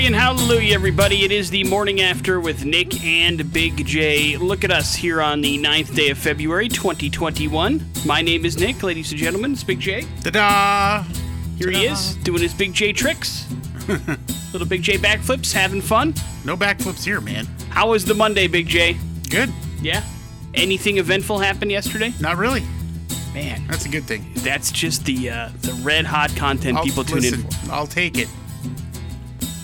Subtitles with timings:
[0.00, 1.24] Glory and hallelujah, everybody.
[1.26, 4.38] It is the morning after with Nick and Big J.
[4.38, 7.84] Look at us here on the 9th day of February, 2021.
[8.06, 9.52] My name is Nick, ladies and gentlemen.
[9.52, 10.06] It's Big J.
[10.22, 11.02] Ta-da!
[11.58, 13.46] Here he is, doing his Big J tricks.
[14.54, 16.14] Little Big J backflips, having fun.
[16.46, 17.44] No backflips here, man.
[17.68, 18.96] How was the Monday, Big J?
[19.28, 19.50] Good.
[19.82, 20.02] Yeah?
[20.54, 22.14] Anything eventful happen yesterday?
[22.20, 22.62] Not really.
[23.34, 24.24] Man, That's a good thing.
[24.36, 27.72] that's just the uh, the red hot content I'll, people tune listen, in for.
[27.72, 28.28] I'll take it.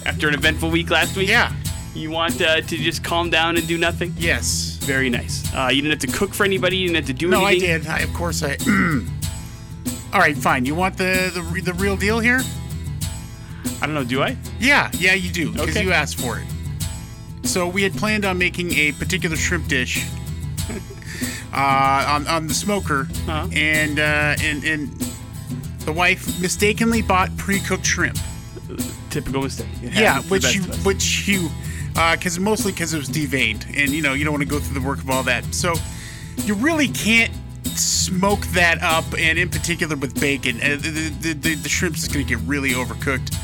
[0.06, 1.28] After an eventful week last week?
[1.28, 1.52] Yeah.
[1.94, 4.14] You want uh, to just calm down and do nothing?
[4.16, 4.78] Yes.
[4.82, 5.52] Very nice.
[5.54, 6.76] Uh, you didn't have to cook for anybody.
[6.76, 7.80] You didn't have to do No, I anything.
[7.82, 7.86] did.
[7.88, 8.56] I, of course, I.
[10.12, 10.64] All right, fine.
[10.64, 12.40] You want the, the the real deal here?
[13.82, 14.04] I don't know.
[14.04, 14.36] Do I?
[14.60, 15.82] Yeah, yeah, you do because Okay.
[15.84, 16.46] you asked for it.
[17.48, 20.06] So we had planned on making a particular shrimp dish
[21.52, 23.48] uh, on on the smoker, Uh-huh.
[23.52, 24.88] and uh, and and
[25.80, 28.18] the wife mistakenly bought pre-cooked shrimp.
[29.16, 29.66] Typical mistake.
[29.82, 31.50] It Yeah, happens to the which you, which you,
[32.12, 34.78] because mostly because it was deveined, and you know you don't want to go through
[34.78, 35.54] the work of all that.
[35.54, 35.72] So
[36.44, 37.32] you really can't
[37.64, 42.08] smoke that up, and in particular with bacon, uh, the the, the, the shrimp's is
[42.08, 43.34] going to get really overcooked.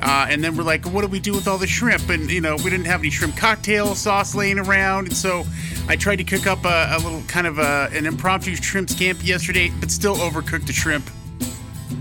[0.00, 2.08] Uh, and then we're like, what do we do with all the shrimp?
[2.08, 5.44] And you know, we didn't have any shrimp cocktail sauce laying around, and so
[5.88, 9.26] I tried to cook up a, a little kind of a, an impromptu shrimp scampi
[9.26, 11.10] yesterday, but still overcooked the shrimp,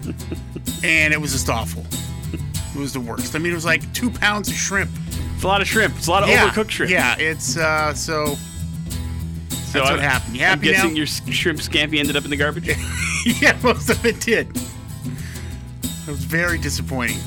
[0.83, 1.83] and it was just awful.
[2.75, 3.35] It was the worst.
[3.35, 4.91] I mean, it was like two pounds of shrimp.
[5.35, 5.95] It's a lot of shrimp.
[5.97, 6.91] It's a lot of yeah, overcooked shrimp.
[6.91, 8.35] Yeah, it's uh, so.
[9.49, 10.35] So that's I- what happened.
[10.35, 10.95] You I'm happy guessing now?
[10.97, 12.67] your shrimp scampi ended up in the garbage.
[13.41, 14.49] yeah, most of it did.
[14.55, 17.17] It was very disappointing.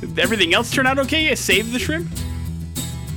[0.00, 1.28] Did everything else turned out okay?
[1.28, 2.10] You saved the shrimp.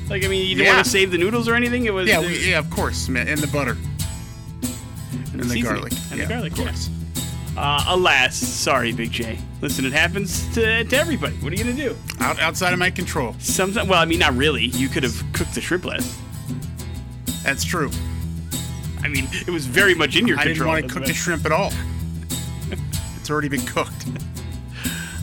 [0.09, 0.73] Like I mean, you didn't Yeah.
[0.75, 1.85] want to save the noodles or anything.
[1.85, 3.75] It was Yeah, we, yeah, of course, man, and the butter
[5.33, 5.63] and the seasoning.
[5.63, 6.51] garlic and yeah, the garlic.
[6.53, 6.89] of course.
[7.57, 9.39] Uh, alas, sorry, Big J.
[9.61, 11.35] Listen, it happens to, to everybody.
[11.37, 11.97] What are you gonna do?
[12.19, 13.35] Out, outside of my control.
[13.39, 14.65] Sometimes, well, I mean, not really.
[14.65, 16.21] You could have cooked the shrimp less.
[17.43, 17.89] That's true.
[19.01, 20.69] I mean, it was very much in your I control.
[20.69, 21.71] I didn't want to cook the shrimp at all.
[23.19, 24.05] it's already been cooked.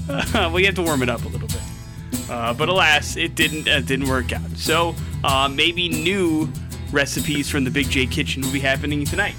[0.09, 1.63] well, you have to warm it up a little bit.
[2.29, 4.51] Uh, but alas, it didn't uh, didn't work out.
[4.57, 6.51] So uh, maybe new
[6.91, 9.37] recipes from the Big J Kitchen will be happening tonight.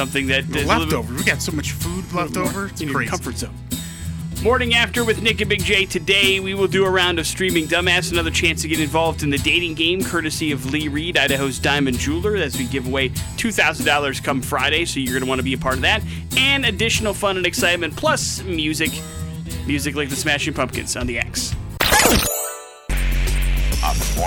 [0.00, 1.14] Something that is a little bit- Leftover.
[1.14, 2.68] We got so much food left over.
[2.68, 3.54] It's in your comfort zone.
[4.42, 5.84] Morning after with Nick and Big J.
[5.84, 9.28] Today we will do a round of streaming dumbass, another chance to get involved in
[9.28, 13.52] the dating game, courtesy of Lee Read, Idaho's Diamond Jeweler, as we give away two
[13.52, 14.86] thousand dollars come Friday.
[14.86, 16.02] So you're going to want to be a part of that,
[16.34, 18.92] and additional fun and excitement, plus music,
[19.66, 21.54] music like the Smashing Pumpkins on the X.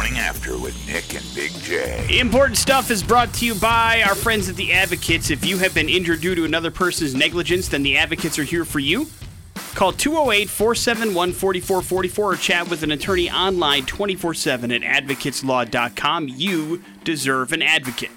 [0.04, 2.20] morning after with Nick and Big J.
[2.20, 5.32] Important stuff is brought to you by our friends at the Advocates.
[5.32, 8.66] If you have been injured due to another person's negligence, then the Advocates are here
[8.66, 9.08] for you.
[9.76, 16.28] Call 208 471 4444 or chat with an attorney online 24 7 at advocateslaw.com.
[16.28, 18.12] You deserve an advocate.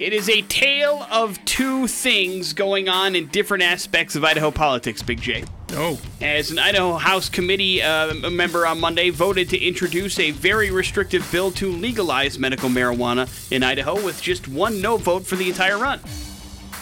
[0.00, 5.04] It is a tale of two things going on in different aspects of Idaho politics,
[5.04, 10.18] Big J Oh, as an Idaho House Committee uh, member on Monday voted to introduce
[10.18, 15.26] a very restrictive bill to legalize medical marijuana in Idaho with just one no vote
[15.26, 16.00] for the entire run.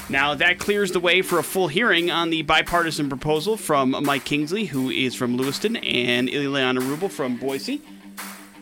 [0.08, 4.24] Now, that clears the way for a full hearing on the bipartisan proposal from Mike
[4.24, 7.82] Kingsley, who is from Lewiston, and Ilana Rubel from Boise.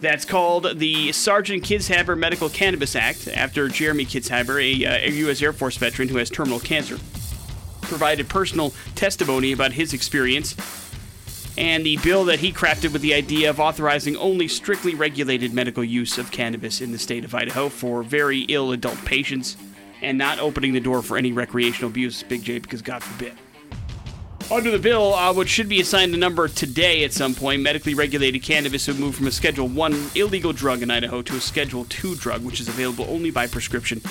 [0.01, 5.43] That's called the Sergeant Kitzhaber Medical Cannabis Act, after Jeremy Kitzhaber, a, uh, a U.S.
[5.43, 6.99] Air Force veteran who has terminal cancer
[7.85, 10.55] provided personal testimony about his experience
[11.57, 15.85] and the bill that he crafted with the idea of authorizing only strictly regulated medical
[15.85, 19.57] use of cannabis in the state of Idaho for very ill adult patients
[20.03, 23.35] and not opening the door for any recreational abuse, Big J, because God forbid.
[24.51, 27.95] Under the bill, uh, which should be assigned a number today at some point, medically
[27.95, 31.87] regulated cannabis would move from a Schedule 1 illegal drug in Idaho to a Schedule
[31.87, 34.03] 2 drug, which is available only by prescription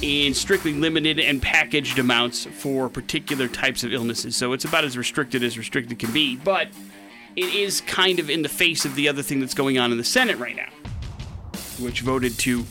[0.00, 4.36] in strictly limited and packaged amounts for particular types of illnesses.
[4.36, 6.68] So it's about as restricted as restricted can be, but
[7.36, 9.98] it is kind of in the face of the other thing that's going on in
[9.98, 10.68] the Senate right now,
[11.78, 12.64] which voted to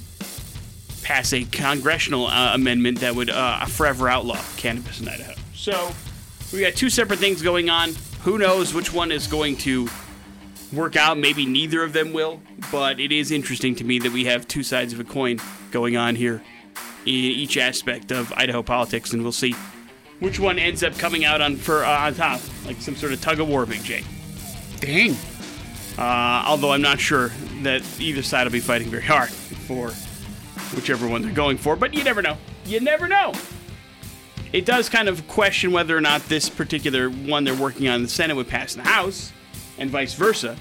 [1.04, 5.34] pass a congressional uh, amendment that would uh, forever outlaw cannabis in Idaho.
[5.54, 5.92] So
[6.54, 7.94] we got two separate things going on.
[8.24, 9.90] Who knows which one is going to
[10.72, 11.18] work out?
[11.18, 12.40] Maybe neither of them will,
[12.72, 15.40] but it is interesting to me that we have two sides of a coin
[15.72, 16.44] going on here
[17.06, 19.56] in each aspect of Idaho politics, and we'll see
[20.20, 23.22] which one ends up coming out on for uh, on top, like some sort of
[23.22, 24.04] tug of war, Big J.
[24.80, 25.16] dang.
[25.98, 27.32] Uh, although I'm not sure
[27.64, 29.90] that either side will be fighting very hard for
[30.76, 32.38] whichever one they're going for, but you never know.
[32.66, 33.34] You never know.
[34.54, 38.04] It does kind of question whether or not this particular one they're working on in
[38.04, 39.32] the Senate would pass in the House,
[39.78, 40.58] and vice versa.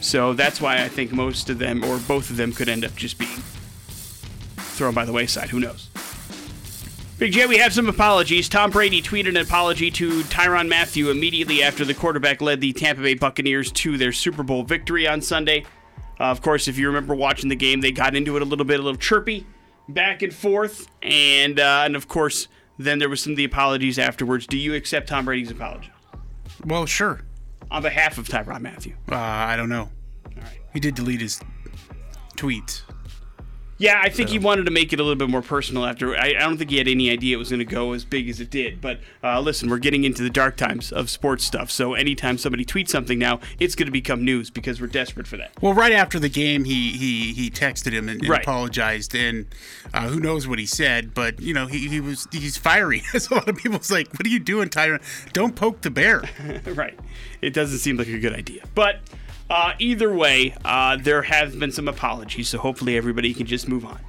[0.00, 2.94] So that's why I think most of them, or both of them, could end up
[2.94, 3.42] just being
[4.74, 5.48] thrown by the wayside.
[5.50, 5.88] Who knows?
[7.18, 8.48] Big J, we have some apologies.
[8.48, 13.02] Tom Brady tweeted an apology to Tyrann Mathieu immediately after the quarterback led the Tampa
[13.02, 15.64] Bay Buccaneers to their Super Bowl victory on Sunday.
[16.18, 18.64] Uh, of course, if you remember watching the game, they got into it a little
[18.64, 19.46] bit, a little chirpy,
[19.88, 22.48] back and forth, and uh, and of course,
[22.78, 24.46] then there was some of the apologies afterwards.
[24.48, 25.90] Do you accept Tom Brady's apology
[26.66, 27.20] Well, sure.
[27.70, 28.94] on behalf of Tyrann Mathieu.
[29.10, 29.88] Uh, I don't know.
[30.36, 30.58] All right.
[30.72, 31.40] He did delete his
[32.36, 32.82] tweets.
[33.84, 36.16] Yeah, I think he wanted to make it a little bit more personal after.
[36.16, 38.28] I, I don't think he had any idea it was going to go as big
[38.30, 38.80] as it did.
[38.80, 41.70] But uh, listen, we're getting into the dark times of sports stuff.
[41.70, 45.36] So anytime somebody tweets something now, it's going to become news because we're desperate for
[45.36, 45.52] that.
[45.60, 48.42] Well, right after the game, he he, he texted him and, and Right.
[48.42, 49.46] apologized, and
[49.92, 53.02] uh, who knows what he said, but you know he, he was he's fiery.
[53.14, 55.02] As a lot of people's like, "What are you doing, Tyrann?
[55.34, 56.22] Don't poke the bear."
[56.66, 56.98] right.
[57.42, 58.62] It doesn't seem like a good idea.
[58.74, 59.00] But
[59.50, 62.48] uh, either way, uh, there have been some apologies.
[62.48, 64.00] So hopefully everybody can just move on.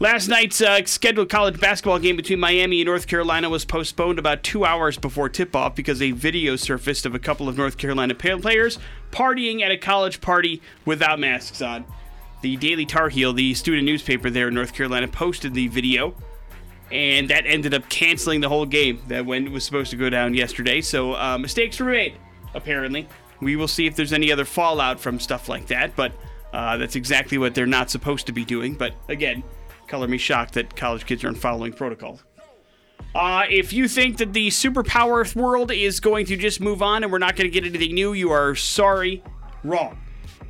[0.00, 4.42] Last night's uh, scheduled college basketball game between Miami and North Carolina was postponed about
[4.42, 8.14] two hours before tip off because a video surfaced of a couple of North Carolina
[8.14, 8.78] players
[9.12, 11.84] partying at a college party without masks on.
[12.42, 16.14] The Daily Tar Heel, the student newspaper there in North Carolina, posted the video,
[16.90, 20.34] and that ended up canceling the whole game that when was supposed to go down
[20.34, 20.80] yesterday.
[20.80, 22.16] So uh, mistakes were made,
[22.52, 23.08] apparently.
[23.40, 26.12] We will see if there's any other fallout from stuff like that, but
[26.52, 28.74] uh, that's exactly what they're not supposed to be doing.
[28.74, 29.42] But again,
[29.88, 32.20] color me shocked that college kids aren't following protocol.
[33.14, 37.12] Uh, if you think that the superpower world is going to just move on and
[37.12, 39.22] we're not going to get anything new, you are sorry,
[39.62, 39.98] wrong.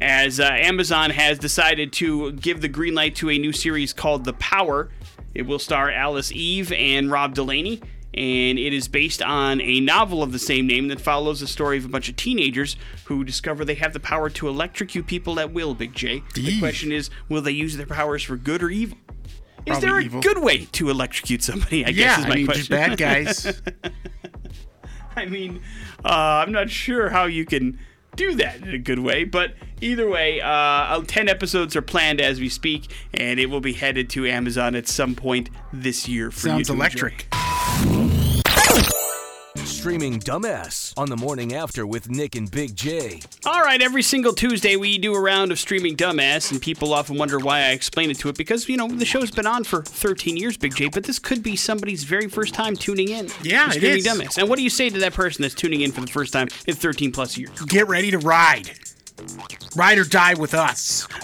[0.00, 4.25] As uh, Amazon has decided to give the green light to a new series called
[4.25, 4.90] The Power.
[5.34, 7.81] It will star Alice Eve and Rob Delaney,
[8.14, 11.78] and it is based on a novel of the same name that follows the story
[11.78, 15.52] of a bunch of teenagers who discover they have the power to electrocute people at
[15.52, 16.22] will, Big J.
[16.34, 18.99] The question is will they use their powers for good or evil?
[19.66, 20.20] Probably Is there a evil.
[20.20, 21.84] good way to electrocute somebody?
[21.84, 22.76] I yeah, guess is my I mean, question.
[22.76, 23.62] bad guys.
[25.17, 25.62] I mean,
[26.05, 27.78] uh, I'm not sure how you can
[28.17, 32.40] do that in a good way, but either way, uh, 10 episodes are planned as
[32.40, 36.31] we speak, and it will be headed to Amazon at some point this year.
[36.31, 37.12] For Sounds you to enjoy.
[38.74, 38.94] Electric.
[39.56, 43.20] Streaming Dumbass on the morning after with Nick and Big J.
[43.46, 47.16] All right, every single Tuesday we do a round of streaming dumbass, and people often
[47.18, 49.82] wonder why I explain it to it because you know the show's been on for
[49.82, 50.88] 13 years, Big J.
[50.88, 53.28] But this could be somebody's very first time tuning in.
[53.42, 54.06] Yeah, to it streaming is.
[54.06, 54.38] dumbass.
[54.38, 56.48] And what do you say to that person that's tuning in for the first time
[56.66, 57.50] in 13 plus years?
[57.62, 58.70] Get ready to ride.
[59.76, 61.06] Ride or die with us.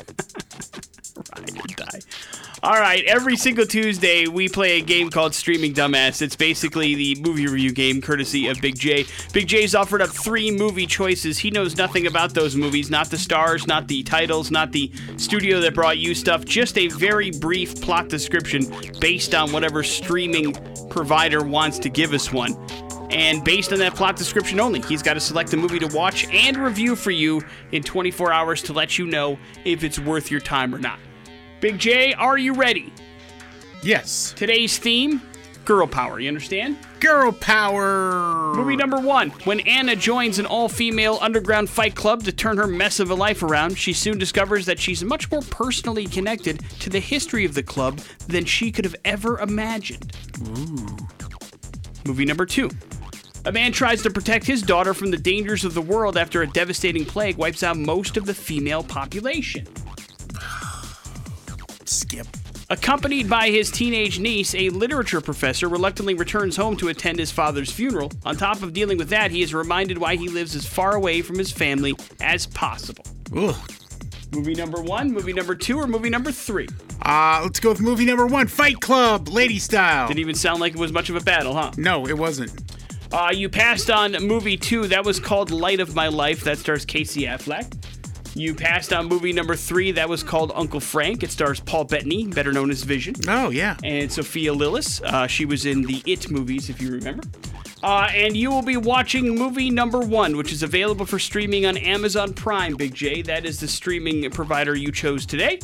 [2.62, 6.21] All right, every single Tuesday we play a game called Streaming Dumbass.
[6.21, 9.07] It's basically the movie review game courtesy of Big J.
[9.33, 11.39] Big J's offered up three movie choices.
[11.39, 15.59] He knows nothing about those movies, not the stars, not the titles, not the studio
[15.61, 18.71] that brought you stuff, just a very brief plot description
[19.01, 20.53] based on whatever streaming
[20.91, 22.55] provider wants to give us one.
[23.11, 26.27] And based on that plot description only, he's got to select a movie to watch
[26.29, 27.41] and review for you
[27.73, 30.99] in 24 hours to let you know if it's worth your time or not.
[31.61, 32.93] Big J, are you ready?
[33.83, 34.33] Yes.
[34.37, 35.21] Today's theme
[35.67, 36.76] girl power, you understand?
[36.99, 38.55] Girl power.
[38.55, 39.31] Movie number one.
[39.45, 43.14] When Anna joins an all female underground fight club to turn her mess of a
[43.14, 47.55] life around, she soon discovers that she's much more personally connected to the history of
[47.55, 50.12] the club than she could have ever imagined.
[52.05, 52.69] Movie number two.
[53.45, 56.49] A man tries to protect his daughter from the dangers of the world after a
[56.49, 59.67] devastating plague wipes out most of the female population.
[61.90, 62.26] Skip.
[62.70, 67.70] Accompanied by his teenage niece, a literature professor reluctantly returns home to attend his father's
[67.70, 68.12] funeral.
[68.25, 71.20] On top of dealing with that, he is reminded why he lives as far away
[71.20, 73.04] from his family as possible.
[73.37, 73.56] Ugh.
[74.32, 76.68] Movie number one, movie number two, or movie number three?
[77.02, 80.06] Uh, let's go with movie number one, Fight Club, lady style.
[80.06, 81.73] Didn't even sound like it was much of a battle, huh?
[81.76, 82.52] No, it wasn't.
[83.12, 84.87] Uh, you passed on movie two.
[84.87, 86.44] That was called Light of My Life.
[86.44, 87.80] That stars Casey Affleck.
[88.35, 89.91] You passed on movie number three.
[89.93, 91.23] That was called Uncle Frank.
[91.23, 93.15] It stars Paul Bettany, better known as Vision.
[93.29, 93.77] Oh yeah.
[93.83, 95.03] and Sophia Lillis.
[95.03, 97.25] Uh, she was in the It movies, if you remember.
[97.83, 101.77] Uh, and you will be watching movie number one, which is available for streaming on
[101.79, 103.23] Amazon Prime, Big J.
[103.23, 105.59] That is the streaming provider you chose today.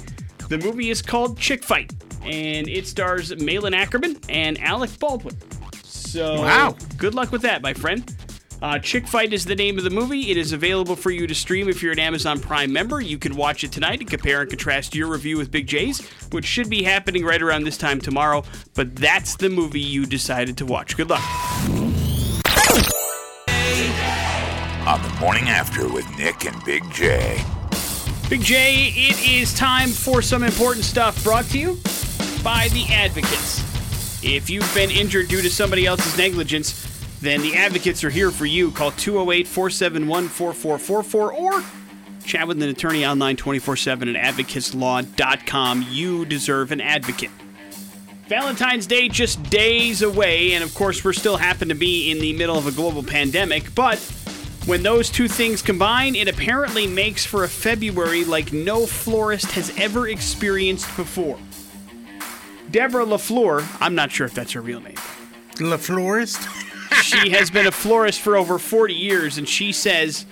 [0.49, 1.93] The movie is called Chick Fight,
[2.23, 5.37] and it stars Malin Akerman and Alec Baldwin.
[5.85, 6.77] So, Wow.
[6.97, 8.15] good luck with that, my friend.
[8.63, 10.31] Uh, Chick Fight is the name of the movie.
[10.31, 13.01] It is available for you to stream if you're an Amazon Prime member.
[13.01, 16.47] You can watch it tonight and compare and contrast your review with Big J's, which
[16.47, 18.45] should be happening right around this time tomorrow.
[18.75, 20.97] But that's the movie you decided to watch.
[20.97, 21.23] Good luck.
[24.87, 27.45] on the morning after with Nick and Big J.
[28.31, 31.75] Big J, it is time for some important stuff brought to you
[32.43, 33.61] by the Advocates.
[34.23, 36.96] If you've been injured due to somebody else's negligence,
[37.27, 38.71] then the Advocates are here for you.
[38.71, 41.65] Call 208 471 4444 or
[42.27, 45.87] chat with an attorney online 24 7 at advocateslaw.com.
[45.91, 47.31] You deserve an advocate.
[48.29, 52.33] Valentine's Day just days away, and of course, we're still happen to be in the
[52.33, 53.99] middle of a global pandemic, but
[54.67, 59.73] when those two things combine, it apparently makes for a February like no florist has
[59.79, 61.39] ever experienced before.
[62.69, 64.97] Deborah LaFleur, I'm not sure if that's her real name.
[65.61, 66.66] La Florist?
[67.03, 70.27] She has been a florist for over 40 years, and she says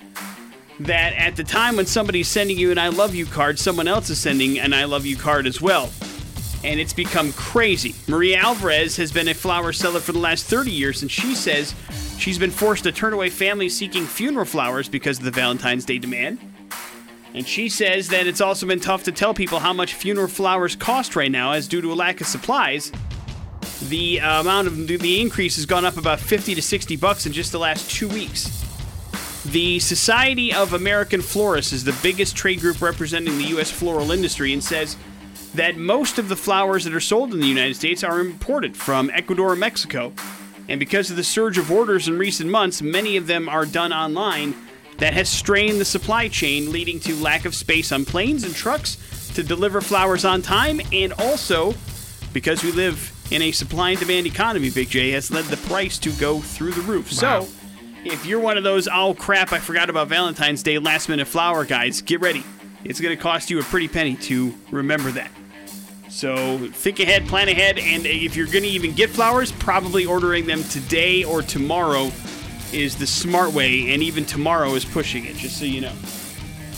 [0.80, 4.10] that at the time when somebody's sending you an I love you card, someone else
[4.10, 5.90] is sending an I love you card as well.
[6.64, 7.94] And it's become crazy.
[8.08, 11.74] Maria Alvarez has been a flower seller for the last 30 years, and she says
[12.18, 15.98] she's been forced to turn away families seeking funeral flowers because of the Valentine's Day
[15.98, 16.38] demand.
[17.34, 20.76] And she says that it's also been tough to tell people how much funeral flowers
[20.76, 22.92] cost right now, as due to a lack of supplies,
[23.82, 27.32] the uh, amount of the increase has gone up about 50 to 60 bucks in
[27.32, 28.64] just the last two weeks.
[29.46, 33.70] The Society of American Florists is the biggest trade group representing the U.S.
[33.70, 34.96] floral industry and says
[35.54, 39.10] that most of the flowers that are sold in the United States are imported from
[39.10, 40.12] Ecuador and Mexico.
[40.68, 43.92] And because of the surge of orders in recent months, many of them are done
[43.92, 44.54] online.
[44.98, 48.96] That has strained the supply chain, leading to lack of space on planes and trucks
[49.34, 51.74] to deliver flowers on time, and also
[52.32, 55.98] because we live in a supply and demand economy, Big J has led the price
[55.98, 57.10] to go through the roof.
[57.20, 57.42] Wow.
[57.42, 57.48] So,
[58.04, 61.64] if you're one of those, oh crap, I forgot about Valentine's Day last minute flower
[61.64, 62.44] guys, get ready.
[62.84, 65.30] It's going to cost you a pretty penny to remember that.
[66.10, 70.46] So think ahead, plan ahead, and if you're going to even get flowers, probably ordering
[70.46, 72.12] them today or tomorrow
[72.72, 75.94] is the smart way, and even tomorrow is pushing it, just so you know.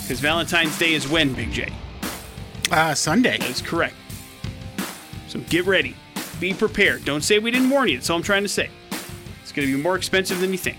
[0.01, 1.71] Because Valentine's Day is when, Big J?
[2.71, 3.37] Uh, Sunday.
[3.37, 3.97] That is correct.
[5.29, 5.95] So get ready.
[6.41, 7.05] Be prepared.
[7.05, 7.97] Don't say we didn't warn you.
[7.97, 8.71] That's all I'm trying to say.
[9.43, 10.79] It's going to be more expensive than you think.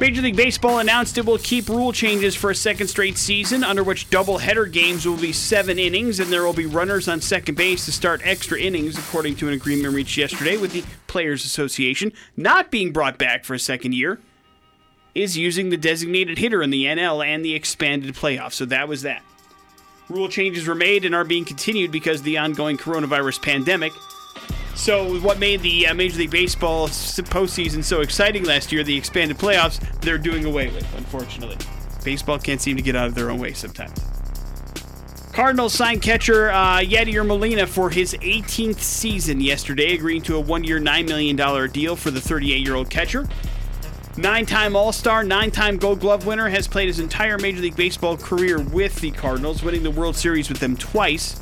[0.00, 3.82] Major League Baseball announced it will keep rule changes for a second straight season, under
[3.82, 7.84] which doubleheader games will be seven innings, and there will be runners on second base
[7.86, 12.12] to start extra innings, according to an agreement reached yesterday with the Players Association.
[12.36, 14.20] Not being brought back for a second year
[15.16, 18.52] is using the designated hitter in the NL and the expanded playoffs.
[18.52, 19.24] So that was that.
[20.08, 23.92] Rule changes were made and are being continued because of the ongoing coronavirus pandemic.
[24.74, 29.36] So, what made the uh, Major League Baseball postseason so exciting last year, the expanded
[29.36, 31.58] playoffs, they're doing away with, unfortunately.
[32.04, 33.98] Baseball can't seem to get out of their own way sometimes.
[35.32, 40.64] Cardinals signed catcher uh, Yadier Molina for his 18th season yesterday, agreeing to a one
[40.64, 43.28] year, $9 million deal for the 38 year old catcher.
[44.18, 47.76] Nine time All Star, nine time Gold Glove winner, has played his entire Major League
[47.76, 51.40] Baseball career with the Cardinals, winning the World Series with them twice.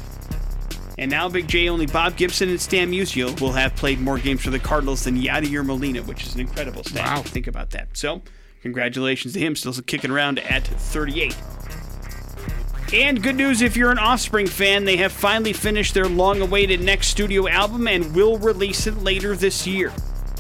[0.98, 4.42] And now Big J, only Bob Gibson and Stan Musial will have played more games
[4.42, 7.16] for the Cardinals than Yadier Molina, which is an incredible stat.
[7.16, 7.22] Wow.
[7.22, 7.88] Think about that.
[7.94, 8.20] So,
[8.60, 11.34] congratulations to him, still kicking around at 38.
[12.92, 16.82] And good news if you're an Offspring fan, they have finally finished their long awaited
[16.82, 19.94] next studio album and will release it later this year.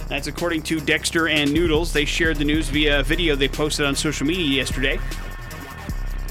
[0.08, 1.92] That's according to Dexter and Noodles.
[1.92, 5.00] They shared the news via a video they posted on social media yesterday.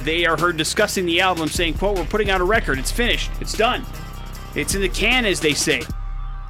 [0.04, 2.80] They are heard discussing the album, saying, quote, We're putting out a record.
[2.80, 3.32] It's finished.
[3.42, 3.86] It's done.
[4.56, 5.84] It's in the can, as they say.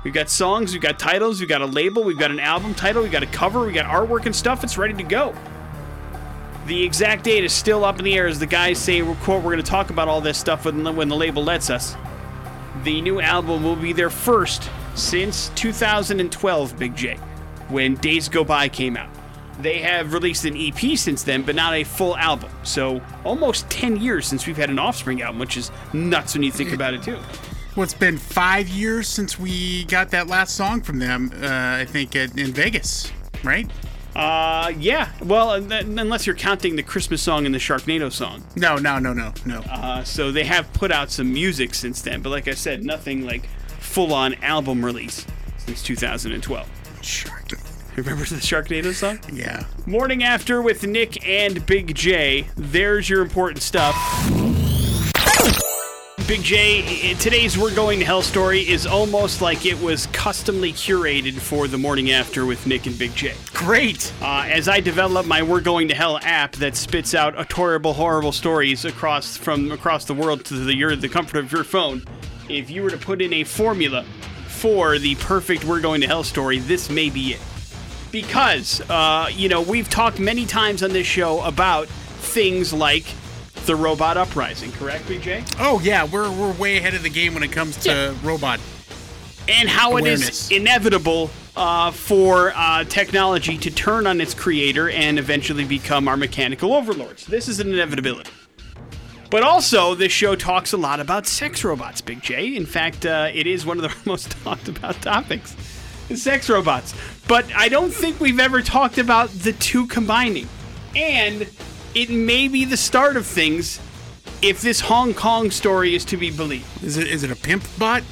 [0.04, 3.02] We've got songs, we've got titles, we've got a label, we've got an album title,
[3.02, 4.64] we've got a cover, we've got artwork and stuff.
[4.64, 5.34] It's ready to go.
[6.68, 9.54] The exact date is still up in the air as the guys say, quote, we're
[9.54, 11.96] going to talk about all this stuff when, when the label lets us.
[12.84, 17.16] The new album will be their first since 2012, Big J,
[17.70, 19.10] when Days Go By came out.
[19.60, 22.52] They have released an EP since then, but not a full album.
[22.64, 26.52] So almost 10 years since we've had an Offspring album, which is nuts when you
[26.52, 27.18] think about it, too.
[27.76, 31.86] Well, it's been five years since we got that last song from them, uh, I
[31.86, 33.12] think, at, in Vegas,
[33.44, 33.70] right?
[34.16, 35.12] Uh, yeah.
[35.22, 38.44] Well, th- unless you're counting the Christmas song and the Sharknado song.
[38.56, 39.60] No, no, no, no, no.
[39.70, 43.26] Uh, so they have put out some music since then, but like I said, nothing
[43.26, 43.50] like
[43.96, 45.26] full-on album release
[45.56, 46.70] since 2012.
[47.02, 47.46] Shark.
[47.96, 49.22] Remember the Sharknado song?
[49.32, 49.64] Yeah.
[49.86, 52.46] Morning after with Nick and Big J.
[52.58, 53.96] There's your important stuff.
[56.28, 61.36] Big J, today's We're Going to Hell story is almost like it was customly curated
[61.36, 63.34] for the morning after with Nick and Big J.
[63.54, 64.12] Great.
[64.22, 68.34] Uh, as I develop my We're Going to Hell app that spits out horrible, horrible
[68.34, 72.04] stories across from across the world to the, your, the comfort of your phone,
[72.50, 74.04] if you were to put in a formula
[74.48, 77.40] for the perfect We're Going to Hell story, this may be it.
[78.12, 83.06] because uh, you know we've talked many times on this show about things like
[83.66, 84.72] the robot uprising.
[84.74, 85.44] Correct, BJ?
[85.60, 88.14] Oh yeah, we're we're way ahead of the game when it comes to Yeah.
[88.24, 88.60] robot.
[89.48, 95.18] and how it is inevitable uh, for uh, technology to turn on its creator and
[95.20, 97.26] eventually become our mechanical overlords.
[97.28, 98.30] This is an inevitability.
[99.36, 102.56] But also, this show talks a lot about sex robots, Big J.
[102.56, 105.58] In fact, uh, it is one of the most talked about topics
[106.16, 106.96] sex robots.
[107.28, 110.48] But I don't think we've ever talked about the two combining.
[110.96, 111.50] And
[111.94, 113.82] it may be the start of things
[114.42, 116.82] if this Hong Kong story is to be believed.
[116.82, 118.04] Is it is it a pimp bot?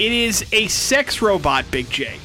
[0.00, 2.18] It is a sex robot, Big J,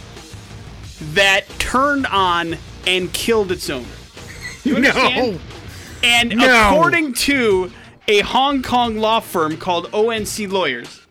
[1.14, 3.86] that turned on and killed its owner.
[4.64, 5.34] You understand?
[5.34, 5.40] No.
[6.02, 6.70] And No.
[6.72, 7.72] according to
[8.10, 11.02] a Hong Kong law firm called ONC Lawyers,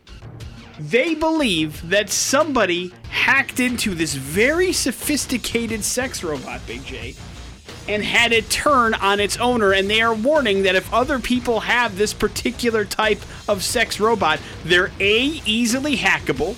[0.79, 7.15] they believe that somebody hacked into this very sophisticated sex robot, Big J,
[7.87, 9.73] and had it turn on its owner.
[9.73, 14.41] And they are warning that if other people have this particular type of sex robot,
[14.65, 16.57] they're A, easily hackable,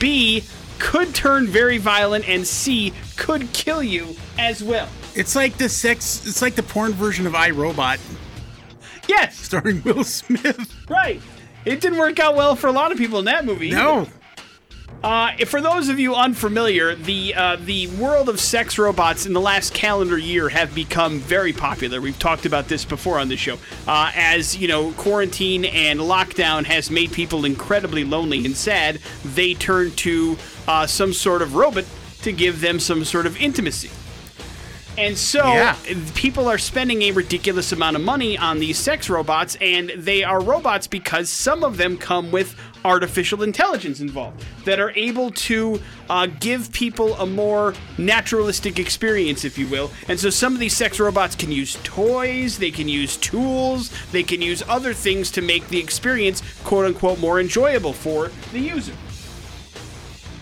[0.00, 0.42] B,
[0.80, 4.88] could turn very violent, and C, could kill you as well.
[5.14, 6.26] It's like the sex.
[6.26, 8.00] It's like the porn version of iRobot,
[9.08, 10.88] Yes, starring Will Smith.
[10.88, 11.20] right.
[11.64, 13.70] It didn't work out well for a lot of people in that movie.
[13.70, 14.08] No.
[15.02, 19.40] Uh, for those of you unfamiliar, the uh, the world of sex robots in the
[19.40, 22.00] last calendar year have become very popular.
[22.00, 23.58] We've talked about this before on the show.
[23.88, 29.00] Uh, as you know, quarantine and lockdown has made people incredibly lonely and sad.
[29.24, 30.36] They turn to
[30.68, 31.84] uh, some sort of robot
[32.22, 33.90] to give them some sort of intimacy.
[34.98, 35.76] And so Yeah.
[36.14, 40.40] people are spending a ridiculous amount of money on these sex robots, and they are
[40.40, 45.80] robots because some of them come with artificial intelligence involved that are able to
[46.10, 49.90] uh, give people a more naturalistic experience, if you will.
[50.08, 54.22] And so some of these sex robots can use toys, they can use tools, they
[54.22, 58.92] can use other things to make the experience, quote unquote, more enjoyable for the user.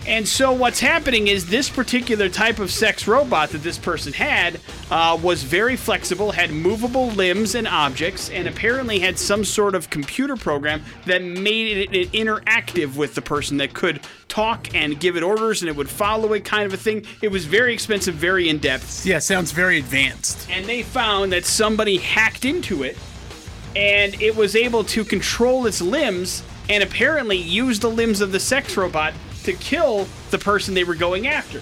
[0.07, 4.59] And so what's happening is this particular type of sex robot that this person had
[4.89, 9.91] uh, was very flexible, had movable limbs and objects, and apparently had some sort of
[9.91, 15.23] computer program that made it interactive with the person that could talk and give it
[15.23, 17.05] orders and it would follow it kind of a thing.
[17.21, 20.49] It was very expensive, very in depth Yeah, sounds very advanced.
[20.49, 22.97] and they found that somebody hacked into it
[23.75, 28.39] and it was able to control its limbs and apparently use the limbs of the
[28.39, 31.61] sex robot to kill the person they were going after.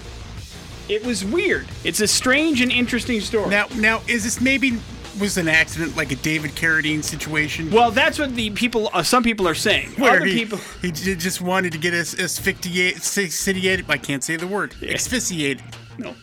[0.88, 1.68] It was weird.
[1.84, 3.48] It's a strange and interesting story.
[3.48, 4.78] Now, now is this maybe
[5.20, 7.70] was an accident like a David Carradine situation?
[7.70, 9.90] well, that's what the people, uh, some people are saying.
[9.98, 13.84] where Other he, people, he just wanted to get us asphyxiated.
[13.88, 14.74] I can't say the word.
[14.82, 15.62] Asphyxiated.
[15.98, 16.14] no.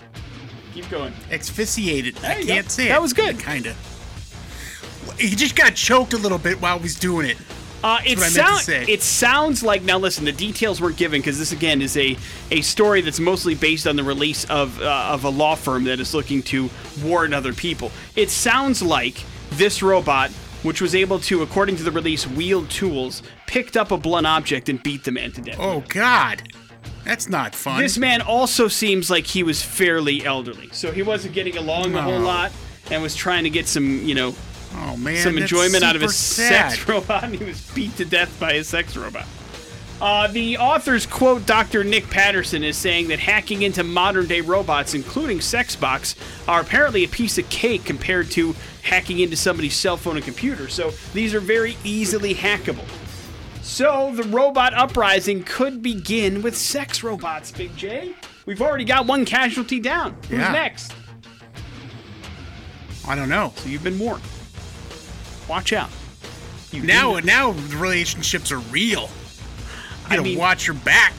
[0.73, 1.13] Keep going.
[1.31, 2.23] Asphyxiated.
[2.23, 2.53] I you go.
[2.53, 2.89] can't say it.
[2.89, 3.39] That was good.
[3.39, 3.73] Kinda.
[5.17, 7.37] He just got choked a little bit while he was doing it.
[7.83, 9.99] Uh, it, That's what I meant to sound, it sounds like now.
[9.99, 12.17] Listen, the details weren't given because this again is a,
[12.49, 15.99] a story that's mostly based on the release of uh, of a law firm that
[15.99, 16.69] is looking to
[17.03, 17.91] warn other people.
[18.15, 20.31] It sounds like this robot,
[20.63, 24.69] which was able to, according to the release, wield tools, picked up a blunt object
[24.69, 25.57] and beat the man to death.
[25.59, 26.51] Oh God,
[27.03, 27.79] that's not fun.
[27.79, 32.01] This man also seems like he was fairly elderly, so he wasn't getting along a
[32.01, 32.51] whole lot
[32.89, 34.33] and was trying to get some, you know,
[34.77, 36.71] oh man, some enjoyment out of his sad.
[36.71, 39.25] sex robot, and he was beat to death by his sex robot.
[39.99, 41.83] Uh, the authors quote Dr.
[41.83, 46.15] Nick Patterson is saying that hacking into modern day robots, including sexbots,
[46.47, 50.67] are apparently a piece of cake compared to hacking into somebody's cell phone and computer.
[50.67, 52.85] So these are very easily hackable.
[53.63, 58.13] So the robot uprising could begin with sex robots, Big J.
[58.45, 60.15] We've already got one casualty down.
[60.29, 60.51] Who's Yeah.
[60.51, 60.93] next?
[63.07, 63.51] I don't know.
[63.57, 64.23] So you've been warned.
[65.47, 65.89] Watch out.
[66.71, 69.01] You Now, now the relationships are real.
[69.03, 69.07] You
[70.05, 71.13] I gotta mean- watch your back.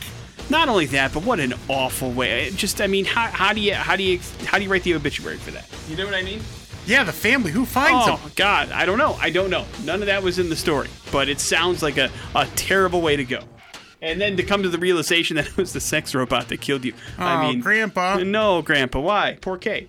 [0.50, 2.46] Not only that, but what an awful way.
[2.46, 4.82] It Just, I mean, how, how do you how do you how do you write
[4.82, 5.66] the obituary for that?
[5.88, 6.40] You know what I mean?
[6.86, 7.50] Yeah, the family.
[7.52, 8.32] Who finds Oh them?
[8.34, 9.12] God, I don't know.
[9.20, 9.66] I don't know.
[9.84, 13.14] None of that was in the story, but it sounds like a, a terrible way
[13.16, 13.40] to go.
[14.00, 16.84] And then to come to the realization that it was the sex robot that killed
[16.86, 16.94] you.
[17.18, 18.18] I Oh, mean, Grandpa.
[18.18, 19.00] No, Grandpa.
[19.00, 19.36] Why?
[19.42, 19.88] Poor Kay.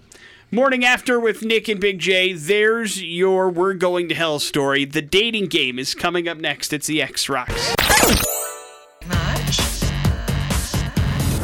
[0.51, 2.33] Morning after with Nick and Big J.
[2.33, 4.83] There's your "We're Going to Hell" story.
[4.83, 6.73] The dating game is coming up next.
[6.73, 7.75] It's the X Rocks.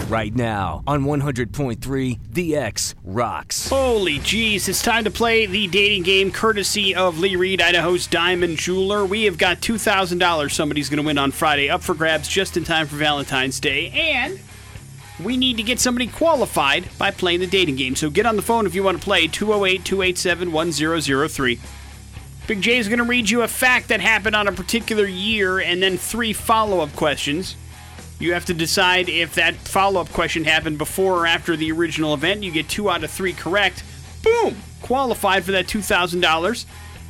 [0.10, 3.70] Right now on 100.3 The X Rocks.
[3.70, 8.58] Holy jeez, it's time to play the dating game courtesy of Lee Read, Idaho's Diamond
[8.58, 9.06] Jeweler.
[9.06, 12.64] We have got $2,000 somebody's going to win on Friday up for grabs just in
[12.64, 13.92] time for Valentine's Day.
[13.92, 14.40] And
[15.24, 17.96] we need to get somebody qualified by playing the dating game.
[17.96, 21.60] So get on the phone if you want to play 208 287 1003.
[22.48, 25.60] Big J is going to read you a fact that happened on a particular year
[25.60, 27.56] and then three follow up questions.
[28.20, 32.14] You have to decide if that follow up question happened before or after the original
[32.14, 32.44] event.
[32.44, 33.84] You get two out of three correct.
[34.24, 34.58] Boom!
[34.82, 36.66] Qualified for that $2,000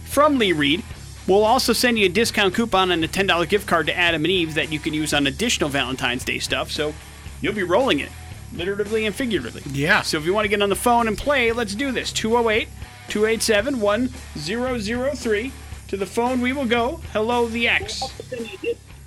[0.06, 0.84] from Lee Read.
[1.28, 4.32] We'll also send you a discount coupon and a $10 gift card to Adam and
[4.32, 6.72] Eve that you can use on additional Valentine's Day stuff.
[6.72, 6.94] So
[7.42, 8.10] you'll be rolling it,
[8.54, 9.62] literally and figuratively.
[9.72, 10.02] Yeah.
[10.02, 12.12] So if you want to get on the phone and play, let's do this.
[12.12, 12.68] 208
[13.10, 15.52] 287 1003.
[15.90, 17.00] To the phone we will go.
[17.14, 18.02] Hello, the X.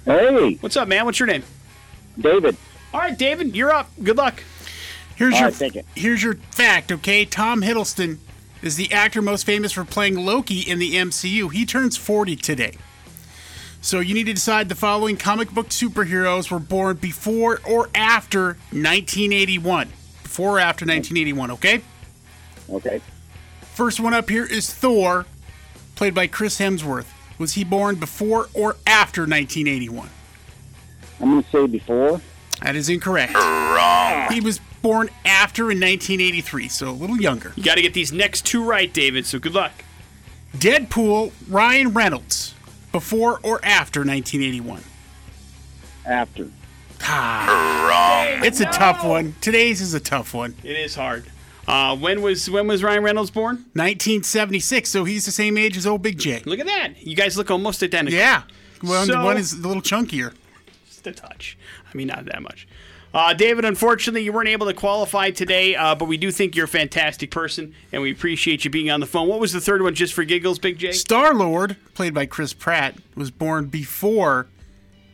[0.05, 1.05] Hey, What's up, man?
[1.05, 1.43] What's your name?
[2.19, 2.57] David.
[2.95, 3.91] All right, David, you're up.
[4.03, 4.43] Good luck.
[5.17, 7.25] Here's All your right, here's your fact, okay?
[7.25, 8.19] Tom Hiddleston
[8.63, 11.53] is the actor most famous for playing Loki in the MCU.
[11.53, 12.75] He turns 40 today.
[13.89, 18.59] So you need to decide the following comic book superheroes were born before or after
[18.71, 19.89] 1981.
[20.25, 21.81] Before or after 1981, okay?
[22.69, 23.01] Okay.
[23.63, 25.25] First one up here is Thor,
[25.95, 27.07] played by Chris Hemsworth.
[27.39, 30.11] Was he born before or after 1981?
[31.23, 32.21] I'm going to say before.
[32.61, 33.33] That is incorrect.
[33.33, 34.31] Wrong.
[34.31, 37.55] He was born after in 1983, so a little younger.
[37.57, 39.73] You got to get these next two right, David, so good luck.
[40.55, 42.55] Deadpool, Ryan Reynolds,
[42.93, 44.83] before or after 1981?
[46.07, 46.51] After.
[48.45, 49.35] It's a tough one.
[49.41, 50.55] Today's is a tough one.
[50.65, 51.27] It is hard.
[51.67, 53.57] Uh, when was when was Ryan Reynolds born?
[53.75, 56.43] 1976, so he's the same age as old Big J.
[56.47, 56.95] Look at that.
[57.07, 58.19] You guys look almost identical.
[58.19, 58.43] Yeah.
[58.83, 60.35] Well, So- one is a little chunkier.
[60.87, 61.59] Just a touch.
[61.93, 62.67] I mean, not that much.
[63.15, 66.67] Uh, David, unfortunately, you weren't able to qualify today, uh, but we do think you're
[66.67, 69.29] a fantastic person, and we appreciate you being on the phone.
[69.29, 70.93] What was the third one, just for giggles, Big J?
[70.93, 74.49] Star Lord, played by Chris Pratt, was born before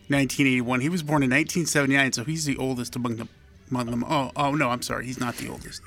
[0.09, 0.81] 1981.
[0.81, 3.29] He was born in 1979, so he's the oldest among them.
[3.71, 4.05] Among them.
[4.05, 5.07] Oh, oh no, I'm sorry.
[5.07, 5.83] He's not the oldest.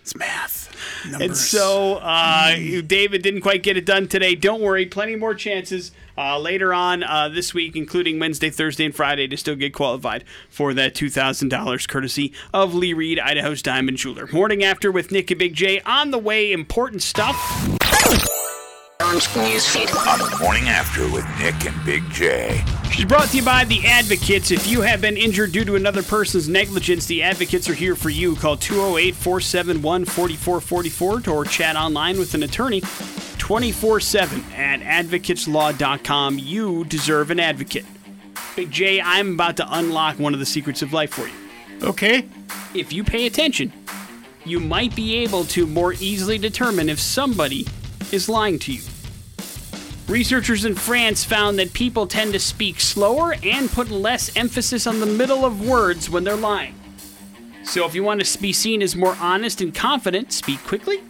[0.00, 0.65] It's math.
[1.04, 1.20] Numbers.
[1.20, 2.54] And so, uh,
[2.86, 4.34] David didn't quite get it done today.
[4.34, 8.94] Don't worry, plenty more chances uh, later on uh, this week, including Wednesday, Thursday, and
[8.94, 14.26] Friday, to still get qualified for that $2,000 courtesy of Lee Read, Idaho's Diamond Jeweler.
[14.32, 15.80] Morning after with Nick and Big J.
[15.80, 17.36] On the way, important stuff.
[19.06, 22.64] On the morning after with Nick and Big J.
[22.90, 24.50] She's brought to you by the Advocates.
[24.50, 28.10] If you have been injured due to another person's negligence, the Advocates are here for
[28.10, 28.34] you.
[28.34, 32.82] Call 208 471 4444 or chat online with an attorney
[33.38, 36.40] 24 7 at advocateslaw.com.
[36.40, 37.84] You deserve an advocate.
[38.56, 41.88] Big J, I'm about to unlock one of the secrets of life for you.
[41.88, 42.28] Okay.
[42.74, 43.72] If you pay attention,
[44.44, 47.68] you might be able to more easily determine if somebody
[48.10, 48.82] is lying to you.
[50.08, 55.00] Researchers in France found that people tend to speak slower and put less emphasis on
[55.00, 56.76] the middle of words when they're lying.
[57.64, 61.02] So if you want to be seen as more honest and confident, speak quickly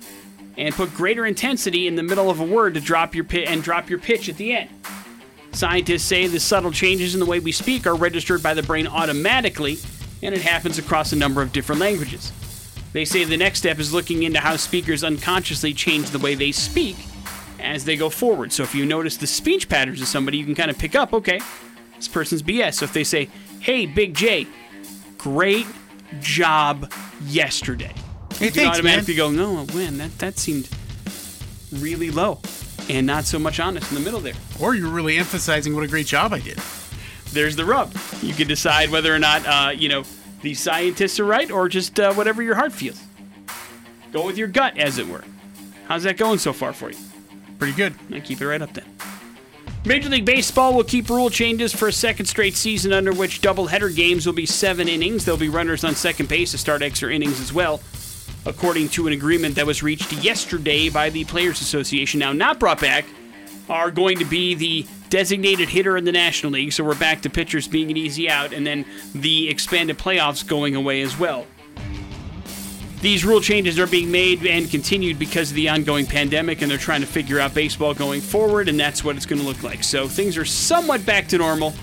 [0.57, 3.63] and put greater intensity in the middle of a word to drop your pit and
[3.63, 4.71] drop your pitch at the end.
[5.53, 8.87] Scientists say the subtle changes in the way we speak are registered by the brain
[8.87, 9.77] automatically,
[10.23, 12.33] and it happens across a number of different languages.
[12.95, 16.53] They say the next step is looking into how speakers unconsciously change the way they
[16.53, 16.97] speak
[17.61, 18.53] as they go forward.
[18.53, 21.13] So if you notice the speech patterns of somebody, you can kind of pick up,
[21.13, 21.41] okay,
[21.97, 22.75] this person's BS.
[22.75, 23.29] So if they say,
[23.61, 24.47] hey, Big J,
[25.19, 25.67] great
[26.21, 26.93] job
[27.25, 27.95] yesterday.
[28.35, 28.69] Hey, you thanks, man.
[28.69, 30.69] automatically go, no, man, that, that seemed
[31.73, 32.41] really low
[32.89, 34.35] and not so much honest in the middle there.
[34.61, 36.59] Or you're really emphasizing what a great job I did.
[37.33, 37.95] There's the rub.
[38.23, 40.05] You can decide whether or not, uh, you know,
[40.43, 43.03] the scientists are right or just uh, whatever your heart feels.
[44.13, 45.25] Go with your gut, as it were.
[45.89, 46.97] How's that going so far for you?
[47.59, 47.95] Pretty good.
[48.13, 48.85] I keep it right up then.
[49.85, 53.95] Major League Baseball will keep rule changes for a second straight season under which doubleheader
[53.95, 55.25] games will be seven innings.
[55.25, 57.81] There'll be runners on second base to start extra innings as well,
[58.45, 62.19] according to an agreement that was reached yesterday by the Players Association.
[62.19, 63.05] Now, not brought back
[63.69, 67.31] are going to be the designated hitter in the National League, so we're back to
[67.31, 71.47] pitchers being an easy out, and then the expanded playoffs going away as well.
[73.01, 76.79] These rule changes are being made and continued because of the ongoing pandemic, and they're
[76.79, 79.85] trying to figure out baseball going forward, and that's what it's going to look like.
[79.85, 81.75] So things are somewhat back to normal,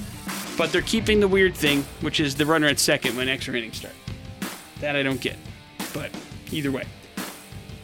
[0.58, 3.78] but they're keeping the weird thing, which is the runner at second when extra innings
[3.78, 3.94] start.
[4.80, 5.38] That I don't get,
[5.94, 6.12] but
[6.52, 6.84] either way.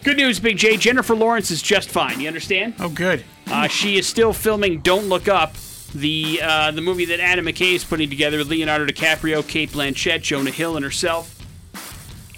[0.04, 0.78] Good news, Big J.
[0.78, 2.20] Jennifer Lawrence is just fine.
[2.20, 2.76] You understand?
[2.80, 3.24] Oh, good.
[3.48, 5.54] Uh, she is still filming Don't Look Up,
[5.94, 10.22] the uh, the movie that Adam McKay is putting together with Leonardo DiCaprio, Cate Blanchett,
[10.22, 11.38] Jonah Hill, and herself.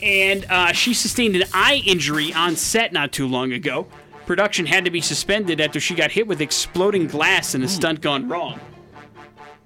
[0.01, 3.87] And uh, she sustained an eye injury on set not too long ago.
[4.25, 8.01] Production had to be suspended after she got hit with exploding glass in a stunt
[8.01, 8.59] gone wrong.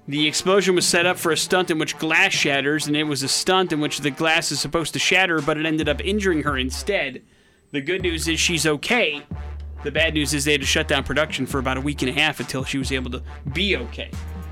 [0.08, 3.22] The explosion was set up for a stunt in which glass shatters, and it was
[3.22, 6.42] a stunt in which the glass is supposed to shatter, but it ended up injuring
[6.42, 7.22] her instead.
[7.72, 9.24] The good news is she's okay.
[9.82, 12.10] The bad news is they had to shut down production for about a week and
[12.10, 13.22] a half until she was able to
[13.52, 14.10] be okay.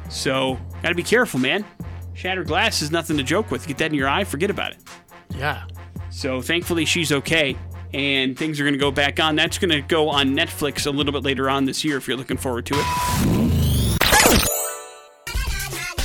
[0.08, 1.64] So, gotta be careful, man.
[2.14, 3.66] Shattered glass is nothing to joke with.
[3.66, 4.78] Get that in your eye, forget about it.
[5.36, 5.64] Yeah.
[6.14, 7.56] So thankfully she's okay,
[7.92, 9.34] and things are going to go back on.
[9.34, 12.16] That's going to go on Netflix a little bit later on this year if you're
[12.16, 12.86] looking forward to it.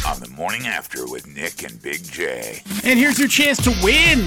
[0.07, 2.63] On the morning after with Nick and Big J.
[2.83, 4.25] And here's your chance to win.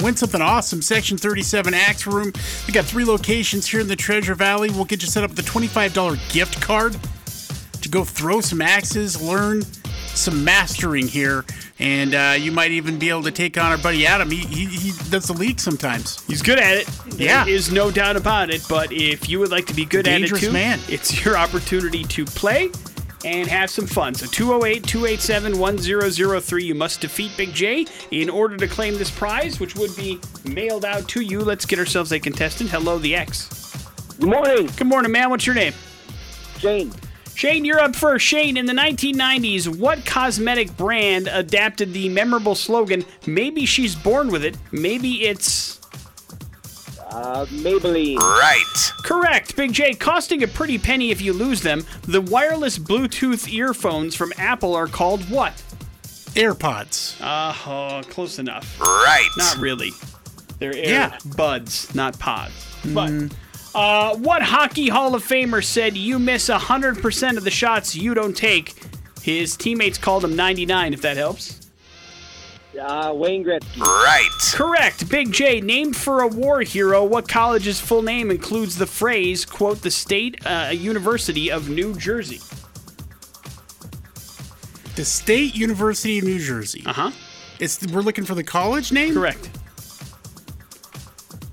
[0.00, 0.80] Win something awesome.
[0.80, 2.32] Section 37 Axe Room.
[2.68, 4.70] We got three locations here in the Treasure Valley.
[4.70, 6.96] We'll get you set up with a $25 gift card
[7.82, 9.64] to go throw some axes, learn
[10.14, 11.44] some mastering here,
[11.78, 14.30] and uh, you might even be able to take on our buddy Adam.
[14.30, 16.24] He, he, he does the league sometimes.
[16.26, 16.88] He's good at it.
[17.16, 17.44] Yeah.
[17.44, 18.64] There is no doubt about it.
[18.68, 20.78] But if you would like to be good at it Dangerous too, man.
[20.88, 22.70] it's your opportunity to play
[23.24, 24.14] and have some fun.
[24.14, 26.64] So 208 287 1003.
[26.64, 30.84] You must defeat Big J in order to claim this prize, which would be mailed
[30.84, 31.40] out to you.
[31.40, 32.70] Let's get ourselves a contestant.
[32.70, 33.48] Hello, the X.
[34.18, 35.30] Good morning, Good morning, man.
[35.30, 35.72] What's your name?
[36.58, 36.92] Jane.
[37.34, 38.26] Shane, you're up first.
[38.26, 44.44] Shane, in the 1990s, what cosmetic brand adapted the memorable slogan, Maybe she's born with
[44.44, 45.80] it, maybe it's.
[47.10, 48.18] Uh, Maybelline.
[48.18, 48.92] Right.
[49.04, 49.94] Correct, Big J.
[49.94, 54.86] Costing a pretty penny if you lose them, the wireless Bluetooth earphones from Apple are
[54.86, 55.54] called what?
[56.36, 57.20] AirPods.
[57.20, 58.78] Uh, oh, close enough.
[58.80, 59.28] Right.
[59.36, 59.90] Not really.
[60.60, 61.18] They're air Yeah.
[61.36, 62.52] buds, not pods.
[62.94, 63.10] But
[63.74, 68.36] uh, what hockey Hall of Famer said you miss 100% of the shots you don't
[68.36, 68.74] take?
[69.22, 71.60] His teammates called him 99, if that helps.
[72.80, 73.80] Uh, Wayne Gretzky.
[73.80, 74.28] Right.
[74.54, 75.08] Correct.
[75.08, 79.82] Big J, named for a war hero, what college's full name includes the phrase, quote,
[79.82, 82.40] the State uh, University of New Jersey?
[84.94, 86.82] The State University of New Jersey.
[86.86, 87.10] Uh huh.
[87.58, 89.14] It's we're looking for the college name.
[89.14, 89.50] Correct.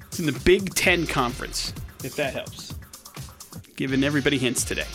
[0.08, 2.76] It's in the Big Ten Conference, if that helps.
[3.76, 4.86] Giving everybody hints today.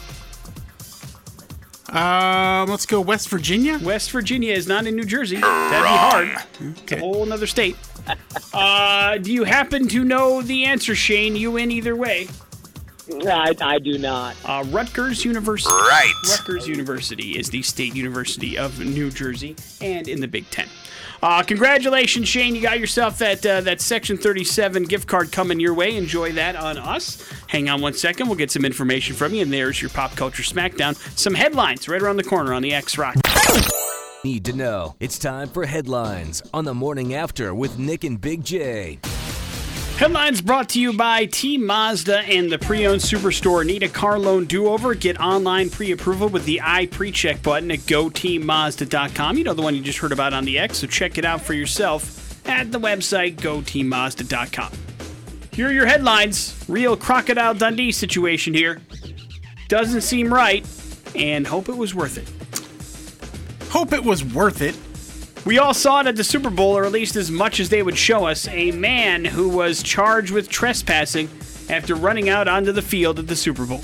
[1.90, 3.78] Um, let's go West Virginia.
[3.82, 5.36] West Virginia is not in New Jersey.
[5.36, 6.76] That'd be hard.
[6.82, 7.76] It's a whole other state.
[8.54, 11.36] Uh, do you happen to know the answer, Shane?
[11.36, 12.28] You win either way.
[13.26, 14.36] I, I do not.
[14.44, 15.70] Uh, Rutgers University.
[15.70, 16.12] Right.
[16.30, 20.68] Rutgers University is the state university of New Jersey and in the Big Ten.
[21.22, 22.56] Uh, congratulations, Shane.
[22.56, 25.96] You got yourself that uh, that Section 37 gift card coming your way.
[25.96, 27.24] Enjoy that on us.
[27.46, 28.26] Hang on one second.
[28.26, 30.96] We'll get some information from you, and there's your pop culture smackdown.
[31.16, 33.14] Some headlines right around the corner on the X Rock.
[34.24, 34.96] Need to know.
[34.98, 38.98] It's time for headlines on the morning after with Nick and Big J.
[40.02, 43.64] Headlines brought to you by Team Mazda and the pre-owned superstore.
[43.64, 44.96] Need a car loan do-over?
[44.96, 49.36] Get online pre-approval with the i pre-check button at goteammazda.com.
[49.36, 51.40] You know the one you just heard about on the X, so check it out
[51.40, 54.72] for yourself at the website goteammazda.com.
[55.52, 56.64] Here are your headlines.
[56.66, 58.80] Real Crocodile Dundee situation here.
[59.68, 60.66] Doesn't seem right,
[61.14, 63.70] and hope it was worth it.
[63.70, 64.76] Hope it was worth it.
[65.44, 67.82] We all saw it at the Super Bowl, or at least as much as they
[67.82, 68.46] would show us.
[68.46, 71.28] A man who was charged with trespassing
[71.68, 73.80] after running out onto the field at the Super Bowl.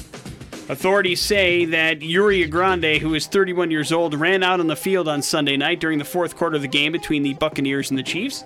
[0.68, 5.08] Authorities say that Yuri Andrade, who is 31 years old, ran out on the field
[5.08, 8.04] on Sunday night during the fourth quarter of the game between the Buccaneers and the
[8.04, 8.44] Chiefs.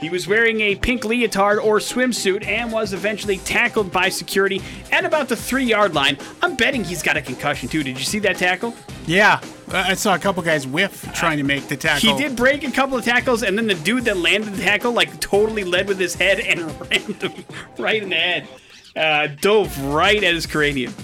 [0.00, 5.04] He was wearing a pink leotard or swimsuit and was eventually tackled by security at
[5.04, 6.18] about the three yard line.
[6.40, 7.82] I'm betting he's got a concussion too.
[7.82, 8.74] Did you see that tackle?
[9.06, 9.40] Yeah,
[9.72, 12.16] I saw a couple guys whiff trying to make the tackle.
[12.16, 14.92] He did break a couple of tackles, and then the dude that landed the tackle
[14.92, 17.32] like totally led with his head and ran him
[17.78, 18.48] right in the head,
[18.96, 20.94] uh, dove right at his cranium.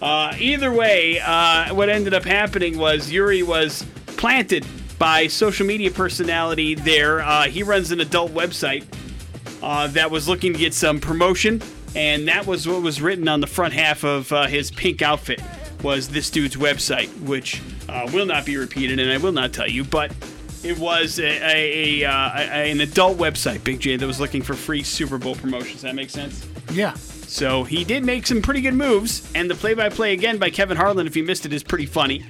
[0.00, 4.64] Uh, either way, uh, what ended up happening was Yuri was planted
[5.00, 7.22] by social media personality there.
[7.22, 8.84] Uh, he runs an adult website
[9.62, 11.62] uh, that was looking to get some promotion,
[11.96, 15.40] and that was what was written on the front half of uh, his pink outfit.
[15.82, 19.66] Was this dude's website, which uh, will not be repeated, and I will not tell
[19.66, 20.12] you, but
[20.62, 24.42] it was a, a, a, uh, a an adult website, Big J, that was looking
[24.42, 25.80] for free Super Bowl promotions.
[25.80, 26.46] That makes sense.
[26.72, 26.92] Yeah.
[26.92, 31.06] So he did make some pretty good moves, and the play-by-play again by Kevin Harlan,
[31.06, 32.26] if you missed it, is pretty funny.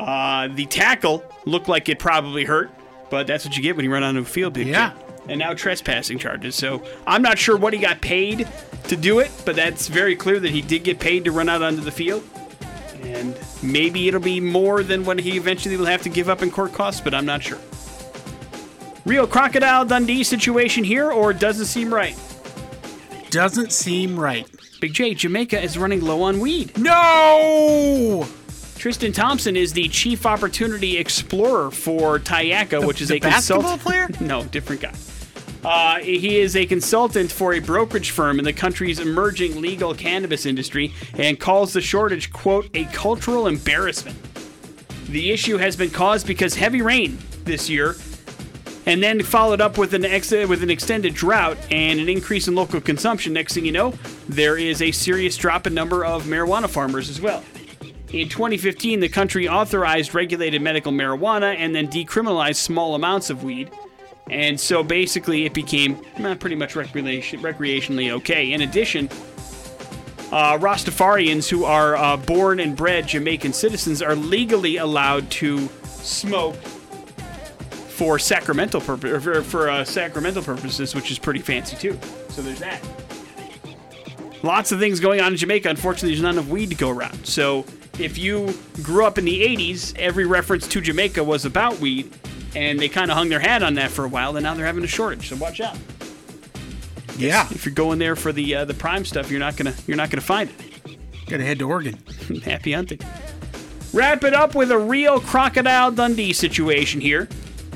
[0.00, 2.70] Uh, the tackle looked like it probably hurt,
[3.10, 4.72] but that's what you get when you run onto a field, Big J.
[4.72, 4.94] Yeah.
[5.28, 6.54] And now trespassing charges.
[6.54, 8.48] So I'm not sure what he got paid
[8.88, 11.62] to do it, but that's very clear that he did get paid to run out
[11.62, 12.24] onto the field.
[13.02, 16.50] And maybe it'll be more than what he eventually will have to give up in
[16.50, 17.58] court costs, but I'm not sure.
[19.06, 22.18] Real Crocodile Dundee situation here, or doesn't seem right?
[23.30, 24.46] Doesn't seem right.
[24.80, 26.76] Big J, Jamaica is running low on weed.
[26.78, 28.26] No!
[28.80, 33.76] Tristan Thompson is the Chief Opportunity Explorer for Tacaya, which is the a consult- basketball
[33.76, 34.08] player?
[34.26, 34.94] No, different guy.
[35.62, 40.46] Uh, he is a consultant for a brokerage firm in the country's emerging legal cannabis
[40.46, 44.16] industry and calls the shortage, quote, a cultural embarrassment.
[45.08, 47.96] The issue has been caused because heavy rain this year
[48.86, 52.54] and then followed up with an ex- with an extended drought and an increase in
[52.54, 53.34] local consumption.
[53.34, 53.92] Next thing you know,
[54.26, 57.44] there is a serious drop in number of marijuana farmers as well.
[58.12, 63.70] In 2015, the country authorized regulated medical marijuana and then decriminalized small amounts of weed.
[64.28, 68.52] And so basically, it became eh, pretty much recreation, recreationally okay.
[68.52, 69.08] In addition,
[70.32, 76.56] uh, Rastafarians who are uh, born and bred Jamaican citizens are legally allowed to smoke
[76.56, 81.98] for sacramental purpose for, for uh, sacramental purposes, which is pretty fancy too.
[82.30, 82.80] So there's that.
[84.42, 85.68] Lots of things going on in Jamaica.
[85.68, 87.26] Unfortunately, there's not enough weed to go around.
[87.26, 87.66] So
[88.00, 92.12] if you grew up in the 80s, every reference to Jamaica was about weed,
[92.54, 94.36] and they kind of hung their hat on that for a while.
[94.36, 95.28] And now they're having a shortage.
[95.28, 95.78] So watch out.
[97.16, 97.46] Yeah.
[97.50, 100.10] If you're going there for the uh, the prime stuff, you're not gonna you're not
[100.10, 100.98] gonna find it.
[101.26, 101.98] Gotta head to Oregon.
[102.44, 103.00] Happy hunting.
[103.92, 107.28] Wrap it up with a real Crocodile Dundee situation here.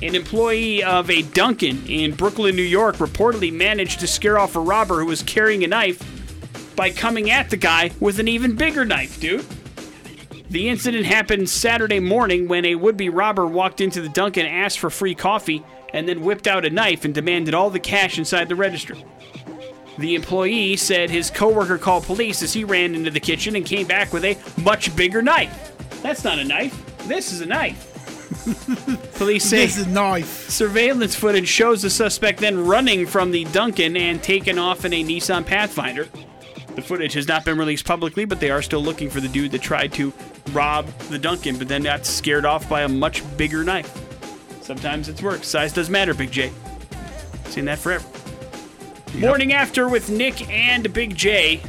[0.03, 4.61] An employee of a Dunkin' in Brooklyn, New York, reportedly managed to scare off a
[4.61, 6.03] robber who was carrying a knife
[6.77, 9.45] by coming at the guy with an even bigger knife, dude.
[10.55, 14.79] The incident happened Saturday morning when a would be robber walked into the Dunkin', asked
[14.79, 18.49] for free coffee, and then whipped out a knife and demanded all the cash inside
[18.49, 18.95] the register.
[19.99, 23.89] The employee said his coworker called police as he ran into the kitchen and came
[23.89, 25.73] back with a much bigger knife.
[26.05, 26.81] That's not a knife.
[27.09, 27.91] This is a knife.
[29.17, 30.49] police say This is a knife.
[30.51, 35.03] surveillance footage shows the suspect then running from the Dunkin' and taken off in a
[35.03, 36.07] Nissan Pathfinder.
[36.75, 39.53] The footage has not been released publicly, but they are still looking for the dude
[39.53, 40.13] that tried to
[40.53, 43.97] rob the Dunkin', but then got scared off by a much bigger knife.
[44.61, 45.45] Sometimes it's work.
[45.45, 46.51] Size does matter, Big J.
[47.47, 48.07] Seen that forever.
[49.19, 51.61] Morning after with Nick and Big J.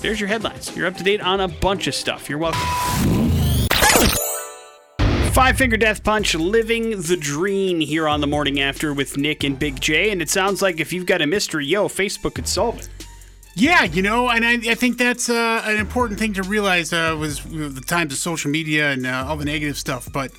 [0.00, 0.76] There's your headlines.
[0.76, 2.28] You're up to date on a bunch of stuff.
[2.28, 2.60] You're welcome.
[5.32, 9.56] Five Finger Death Punch, living the dream here on the morning after with Nick and
[9.56, 10.10] Big J.
[10.10, 12.88] And it sounds like if you've got a mystery, yo, Facebook could solve it.
[13.58, 17.16] Yeah, you know, and I, I think that's uh, an important thing to realize uh,
[17.18, 20.08] was the times of social media and uh, all the negative stuff.
[20.12, 20.30] But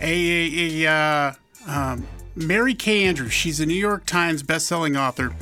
[0.00, 1.32] a, a, uh,
[1.66, 2.06] um,
[2.36, 5.34] Mary Kay Andrews, she's a New York Times best-selling author.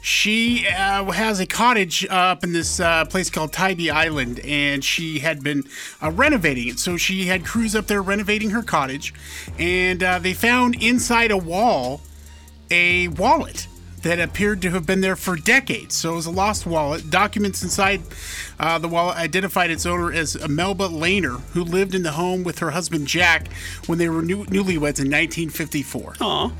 [0.00, 5.18] She uh, has a cottage up in this uh, place called Tybee Island, and she
[5.18, 5.64] had been
[6.00, 6.78] renovating it.
[6.78, 9.12] So she had crews up there renovating her cottage,
[9.58, 12.00] and they found inside a wall
[12.70, 13.66] a wallet
[14.02, 15.94] that appeared to have been there for decades.
[15.94, 17.10] So it was a lost wallet.
[17.10, 18.00] Documents inside
[18.58, 22.60] uh, the wallet identified its owner as Melba Lehner, who lived in the home with
[22.60, 23.52] her husband Jack
[23.86, 26.14] when they were new- newlyweds in 1954.
[26.20, 26.50] Aw.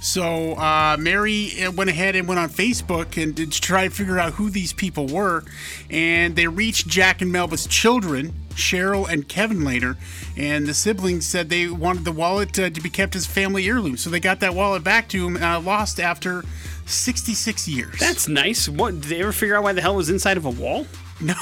[0.00, 4.18] So uh, Mary uh, went ahead and went on Facebook and to try to figure
[4.18, 5.44] out who these people were,
[5.90, 9.96] and they reached Jack and Melba's children, Cheryl and Kevin Lehner,
[10.36, 13.96] and the siblings said they wanted the wallet uh, to be kept as family heirloom.
[13.96, 16.44] So they got that wallet back to them, uh, lost after
[16.86, 17.98] 66 years.
[17.98, 18.68] That's nice.
[18.68, 20.86] What, did they ever figure out why the hell was inside of a wall?
[21.20, 21.34] no,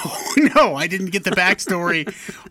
[0.54, 2.06] no, I didn't get the backstory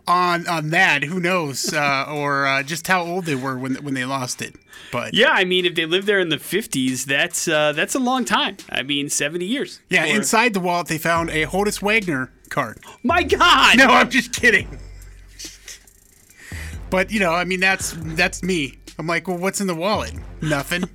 [0.06, 1.02] on on that.
[1.04, 4.54] Who knows, uh, or uh, just how old they were when when they lost it.
[4.92, 7.98] But Yeah, I mean, if they lived there in the 50s, that's uh, that's a
[7.98, 8.56] long time.
[8.70, 9.80] I mean, 70 years.
[9.90, 12.78] yeah, Or- inside the wallet they found a Honus Wagner card.
[13.02, 13.76] My God!
[13.78, 14.78] No, I'm just kidding.
[16.90, 18.78] But you know, I mean, that's that's me.
[18.98, 20.12] I'm like, well, what's in the wallet?
[20.40, 20.84] Nothing.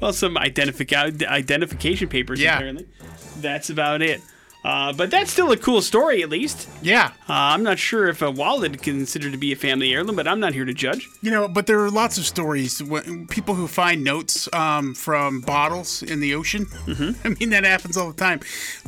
[0.00, 2.56] Well, some identific- identification papers, Yeah.
[2.56, 2.88] apparently.
[3.36, 4.20] That's about it.
[4.62, 6.68] Uh, but that's still a cool story, at least.
[6.82, 10.16] Yeah, Uh, I'm not sure if a wallet is considered to be a family heirloom,
[10.16, 11.08] but I'm not here to judge.
[11.22, 12.82] you know, but there are lots of stories.
[13.30, 16.66] People who find notes um, from bottles in the ocean.
[16.66, 17.10] Mm-hmm.
[17.26, 18.40] I mean, that happens all the time.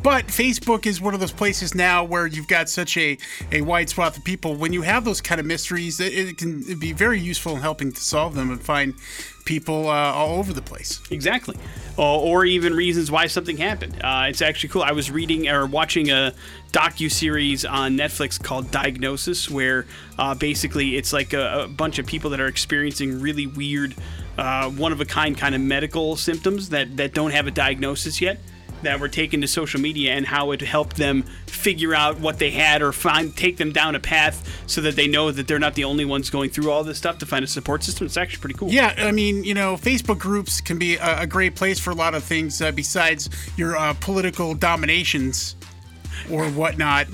[0.02, 3.16] But Facebook is one of those places now where you've got such a,
[3.50, 4.56] a wide swath of people.
[4.56, 7.92] When you have those kind of mysteries, it, it can be very useful in helping
[7.92, 8.94] to solve them and find
[9.44, 11.00] people uh, all over the place.
[11.10, 11.56] Exactly.
[11.96, 13.96] Or, or even reasons why something happened.
[14.02, 14.82] Uh, it's actually cool.
[14.82, 16.32] I was reading or watching a
[16.72, 19.86] docu series on Netflix called Diagnosis, where
[20.18, 23.94] uh, basically it's like a, a bunch of people that are experiencing really weird,
[24.38, 28.20] uh, one of a kind kind of medical symptoms that that don't have a diagnosis
[28.20, 28.40] yet.
[28.82, 32.50] That were taken to social media and how it helped them figure out what they
[32.50, 35.74] had or find take them down a path so that they know that they're not
[35.74, 38.06] the only ones going through all this stuff to find a support system.
[38.06, 38.70] It's actually pretty cool.
[38.70, 41.94] Yeah, I mean, you know, Facebook groups can be a, a great place for a
[41.94, 45.56] lot of things uh, besides your uh, political dominations
[46.30, 47.06] or whatnot.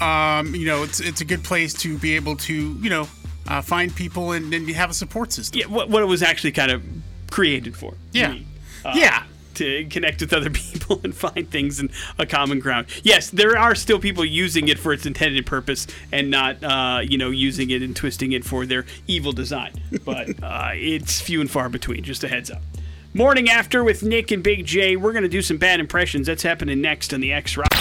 [0.00, 3.08] Um, you know, it's it's a good place to be able to you know
[3.48, 5.60] uh, find people and, and have a support system.
[5.60, 6.82] Yeah, what, what it was actually kind of
[7.30, 7.94] created for.
[8.12, 8.36] Yeah.
[8.84, 9.24] Uh, yeah.
[9.56, 12.88] To connect with other people and find things in a common ground.
[13.02, 17.16] Yes, there are still people using it for its intended purpose and not, uh, you
[17.16, 19.72] know, using it and twisting it for their evil design.
[20.04, 22.04] But uh, it's few and far between.
[22.04, 22.62] Just a heads up.
[23.14, 24.96] Morning after with Nick and Big J.
[24.96, 26.26] We're going to do some bad impressions.
[26.26, 27.75] That's happening next on the X Rock.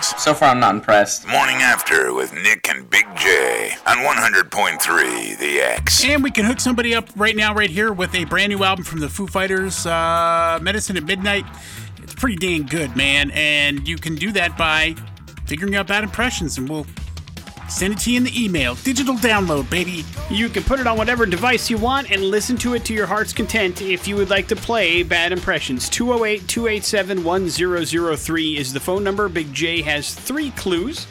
[0.00, 1.26] So far, I'm not impressed.
[1.26, 6.04] Morning after with Nick and Big J on 100.3 The X.
[6.04, 8.84] And we can hook somebody up right now, right here, with a brand new album
[8.84, 11.44] from the Foo Fighters, uh, Medicine at Midnight.
[12.02, 13.30] It's pretty dang good, man.
[13.32, 14.94] And you can do that by
[15.46, 16.86] figuring out bad impressions, and we'll
[17.68, 18.74] send it to you in the email.
[18.76, 20.04] Digital download, baby.
[20.30, 23.06] You can put it on whatever device you want and listen to it to your
[23.06, 25.88] heart's content if you would like to play Bad Impressions.
[25.88, 29.28] 208 287 1003 is the phone number.
[29.28, 31.06] Big J has three clues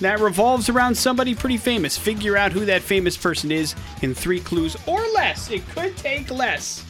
[0.00, 1.98] that revolves around somebody pretty famous.
[1.98, 5.50] Figure out who that famous person is in three clues or less.
[5.50, 6.84] It could take less.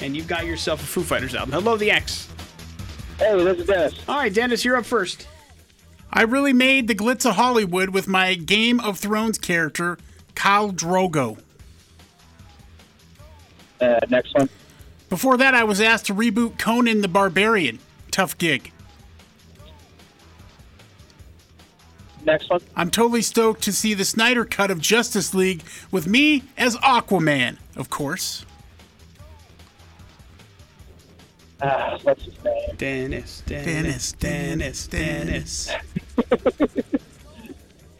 [0.00, 1.52] And you've got yourself a Foo Fighters album.
[1.52, 2.28] Hello, the X.
[3.18, 3.94] Hey, this is Dennis.
[4.08, 5.26] All right, Dennis, you're up first.
[6.12, 9.98] I really made the glitz of Hollywood with my Game of Thrones character,
[10.34, 11.38] Khal Drogo.
[13.80, 14.48] Uh, next one.
[15.08, 17.78] Before that, I was asked to reboot Conan the Barbarian.
[18.10, 18.72] Tough gig.
[22.24, 22.60] Next one.
[22.76, 27.56] I'm totally stoked to see the Snyder cut of Justice League with me as Aquaman,
[27.76, 28.44] of course.
[31.62, 32.76] Uh, what's his name?
[32.76, 35.70] Dennis, Dennis, Dennis, Dennis.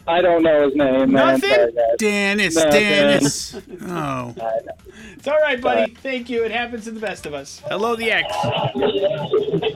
[0.06, 1.12] I don't know his name.
[1.12, 1.40] Man.
[1.40, 1.50] Nothing?
[1.50, 1.96] Sorry, guys.
[1.98, 2.70] Dennis, Nothing.
[2.70, 3.56] Dennis.
[3.82, 4.34] Oh.
[5.20, 5.92] It's all right, buddy.
[5.96, 6.44] Thank you.
[6.44, 7.60] It happens to the best of us.
[7.66, 8.34] Hello, the X.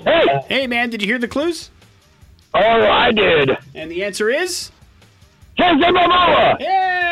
[0.03, 0.41] Hey!
[0.49, 1.68] Hey, man, did you hear the clues?
[2.55, 3.55] Oh, I did.
[3.74, 4.70] And the answer is.
[5.59, 6.57] Jason Momoa!
[6.59, 7.03] Yeah!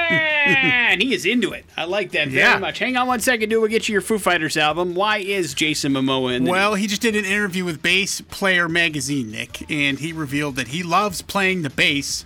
[0.47, 1.64] And he is into it.
[1.76, 2.59] I like that very Yeah.
[2.59, 2.78] much.
[2.78, 3.61] Hang on one second, dude.
[3.61, 4.95] We'll get you your Foo Fighters album.
[4.95, 9.30] Why is Jason Momoa in Well, he just did an interview with Bass Player Magazine,
[9.30, 12.24] Nick, and he revealed that he loves playing the bass.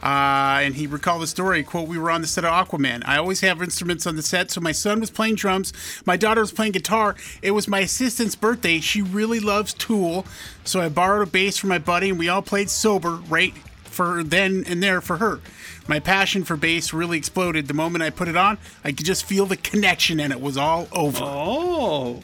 [0.00, 3.02] Uh, and he recalled the story, quote, we were on the set of Aquaman.
[3.04, 5.72] I always have instruments on the set, so my son was playing drums,
[6.06, 7.16] my daughter was playing guitar.
[7.42, 8.78] It was my assistant's birthday.
[8.78, 10.24] She really loves Tool,
[10.62, 13.52] so I borrowed a bass from my buddy, and we all played sober right
[13.82, 15.40] for then and there for her.
[15.88, 17.66] My passion for bass really exploded.
[17.66, 20.56] The moment I put it on, I could just feel the connection, and it was
[20.56, 21.24] all over.
[21.24, 22.20] Oh.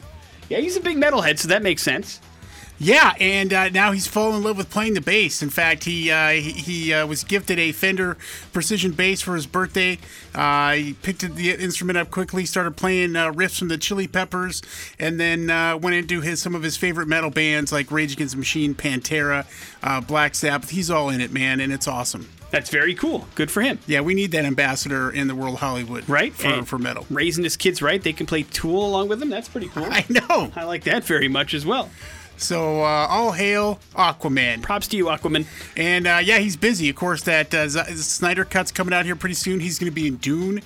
[0.47, 2.21] Yeah, he's a big metalhead, so that makes sense.
[2.77, 5.41] Yeah, and uh, now he's fallen in love with playing the bass.
[5.41, 8.17] In fact, he uh, he, he uh, was gifted a Fender
[8.51, 9.97] Precision bass for his birthday.
[10.33, 14.61] Uh, he picked the instrument up quickly, started playing uh, riffs from the Chili Peppers,
[14.99, 18.33] and then uh, went into his some of his favorite metal bands like Rage Against
[18.33, 19.45] the Machine, Pantera,
[19.81, 20.71] uh, Black Sabbath.
[20.71, 22.27] He's all in it, man, and it's awesome.
[22.55, 23.27] That's very cool.
[23.35, 23.79] Good for him.
[23.85, 26.33] Yeah, we need that ambassador in the world of Hollywood, Right?
[26.33, 27.05] For, And for metal.
[27.09, 28.01] Raising his kids right.
[28.01, 29.29] They can play Tool along with him.
[29.29, 29.83] That's pretty cool.
[29.89, 30.53] I know.
[30.55, 31.89] I like that very much as well.
[32.37, 34.61] So uh, all hail Aquaman.
[34.61, 35.45] Props to you, Aquaman.
[35.75, 36.89] And uh, yeah, he's busy.
[36.89, 39.59] Of course, that uh, Z- Snyder Cut's coming out here pretty soon.
[39.59, 40.61] He's going to be in Dune.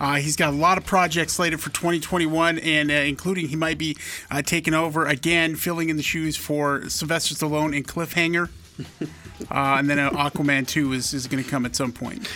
[0.00, 3.78] Uh, he's got a lot of projects slated for 2021, and uh, including he might
[3.78, 3.96] be
[4.28, 8.48] uh, taking over again, filling in the shoes for Sylvester Stallone in Cliffhanger.
[9.50, 12.28] Uh, and then uh, Aquaman 2 is, is going to come at some point.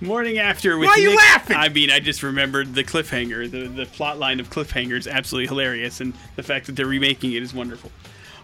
[0.00, 1.56] Morning after with Why are you Nick- laughing?
[1.56, 3.50] I mean, I just remembered the cliffhanger.
[3.50, 7.32] The the plot line of cliffhanger is absolutely hilarious, and the fact that they're remaking
[7.32, 7.90] it is wonderful.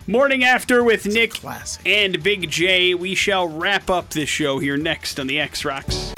[0.09, 1.41] Morning after with Nick
[1.87, 2.95] and Big J.
[2.95, 6.13] We shall wrap up this show here next on the X Rocks.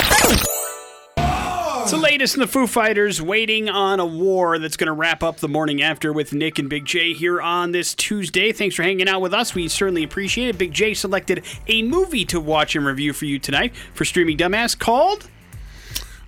[1.87, 5.22] It's the latest in the Foo Fighters, waiting on a war that's going to wrap
[5.22, 8.51] up the morning after with Nick and Big J here on this Tuesday.
[8.51, 9.55] Thanks for hanging out with us.
[9.55, 10.59] We certainly appreciate it.
[10.59, 14.76] Big J selected a movie to watch and review for you tonight for Streaming Dumbass
[14.76, 15.30] called.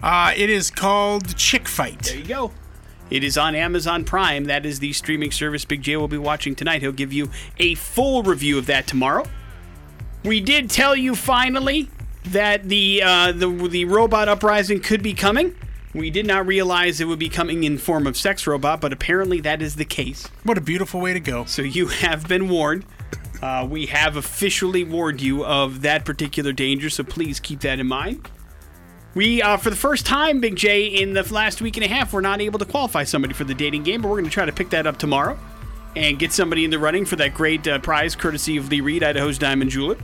[0.00, 2.04] Uh, it is called Chick Fight.
[2.04, 2.52] There you go.
[3.10, 4.44] It is on Amazon Prime.
[4.44, 6.82] That is the streaming service Big J will be watching tonight.
[6.82, 9.24] He'll give you a full review of that tomorrow.
[10.22, 11.90] We did tell you finally
[12.24, 15.54] that the uh, the the robot uprising could be coming.
[15.94, 19.40] We did not realize it would be coming in form of sex robot, but apparently
[19.40, 20.28] that is the case.
[20.44, 21.44] What a beautiful way to go.
[21.46, 22.84] So you have been warned.
[23.40, 27.86] Uh, we have officially warned you of that particular danger, so please keep that in
[27.86, 28.28] mind.
[29.14, 32.12] We, uh, for the first time, Big J, in the last week and a half,
[32.12, 34.44] we're not able to qualify somebody for the dating game, but we're going to try
[34.44, 35.38] to pick that up tomorrow
[35.96, 39.02] and get somebody in the running for that great uh, prize courtesy of Lee Read,
[39.02, 39.96] Idaho's Diamond Jeweler,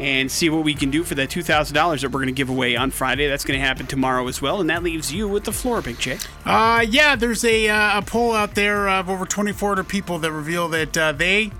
[0.00, 2.74] and see what we can do for that $2,000 that we're going to give away
[2.74, 3.28] on Friday.
[3.28, 5.98] That's going to happen tomorrow as well, and that leaves you with the floor, Big
[5.98, 6.18] J.
[6.44, 10.68] Uh, yeah, there's a, uh, a poll out there of over 2,400 people that reveal
[10.68, 11.50] that uh, they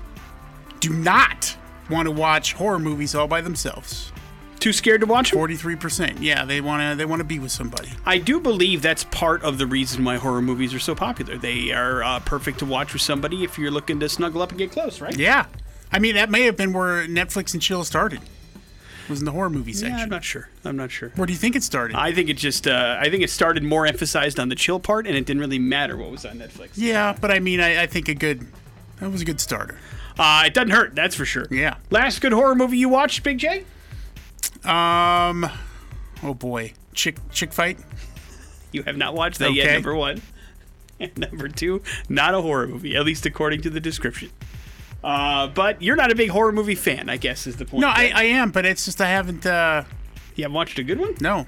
[0.81, 1.57] do not
[1.91, 4.13] want to watch horror movies all by themselves.
[4.59, 5.39] Too scared to watch them?
[5.39, 6.21] Forty-three percent.
[6.21, 7.93] Yeah, they wanna they wanna be with somebody.
[8.05, 11.39] I do believe that's part of the reason why horror movies are so popular.
[11.39, 14.59] They are uh, perfect to watch with somebody if you're looking to snuggle up and
[14.59, 15.17] get close, right?
[15.17, 15.47] Yeah,
[15.93, 18.21] I mean that may have been where Netflix and chill started.
[19.09, 19.97] Was in the horror movie section.
[19.97, 20.49] Yeah, I'm not sure.
[20.65, 21.09] I'm not sure.
[21.17, 21.97] Where do you think it started?
[21.97, 25.05] I think it just, uh, I think it started more emphasized on the chill part,
[25.09, 26.71] and it didn't really matter what was on Netflix.
[26.77, 28.47] yeah, but I mean I, I think a good
[29.01, 29.79] that was a good starter.
[30.17, 31.47] Uh, it doesn't hurt, that's for sure.
[31.51, 31.79] Yeah.
[31.91, 33.65] Last good horror movie you watched, Big J?
[34.65, 35.49] Um,
[36.23, 37.79] oh boy, chick chick fight.
[38.71, 40.23] You have not watched that yet, number one.
[41.01, 44.31] And number two, not a horror movie, at least according to the description.
[45.03, 47.81] Uh, but you're not a big horror movie fan, I guess, is the point.
[47.81, 48.13] No, I.
[48.15, 49.47] I am, but it's just I haven't.
[49.47, 49.85] uh
[50.37, 51.15] you haven't watched a good one?
[51.21, 51.47] No.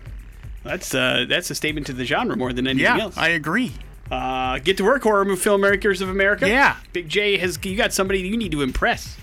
[0.64, 3.16] That's uh, that's a statement to the genre more than anything Yeah, else.
[3.18, 3.72] I agree.
[4.10, 6.48] Uh, get to work, horror movie filmmakers of America.
[6.48, 6.76] Yeah.
[6.92, 9.16] Big J has you got somebody you need to impress.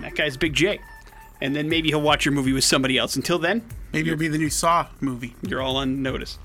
[0.00, 0.78] That guy's Big J.
[1.40, 3.16] And then maybe he'll watch your movie with somebody else.
[3.16, 5.34] Until then, Maybe it'll be the new Saw movie.
[5.42, 6.38] you're all on notice.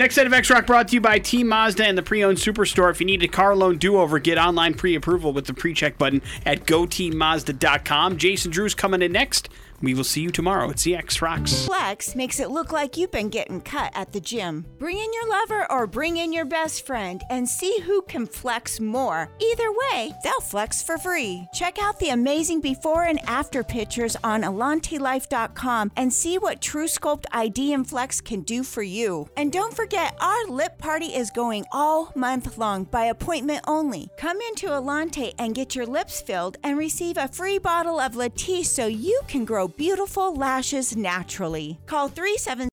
[0.00, 2.90] Next set of X Rock brought to you by Team Mazda and the Pre-Owned Superstore.
[2.90, 6.64] If you need a car loan do-over, get online pre-approval with the pre-check button at
[6.64, 8.16] goteammazda.com.
[8.16, 9.50] Jason Drew's coming in next.
[9.82, 11.64] We will see you tomorrow at CX Rocks.
[11.64, 14.66] Flex makes it look like you've been getting cut at the gym.
[14.78, 18.78] Bring in your lover or bring in your best friend and see who can flex
[18.78, 19.30] more.
[19.40, 21.46] Either way, they'll flex for free.
[21.54, 27.72] Check out the amazing before and after pictures on AlanteLife.com and see what TrueSculpt ID
[27.72, 29.28] and Flex can do for you.
[29.36, 34.10] And don't forget, our lip party is going all month long by appointment only.
[34.18, 38.66] Come into Alante and get your lips filled and receive a free bottle of Latisse
[38.66, 41.78] so you can grow beautiful lashes naturally.
[41.86, 42.68] Call 37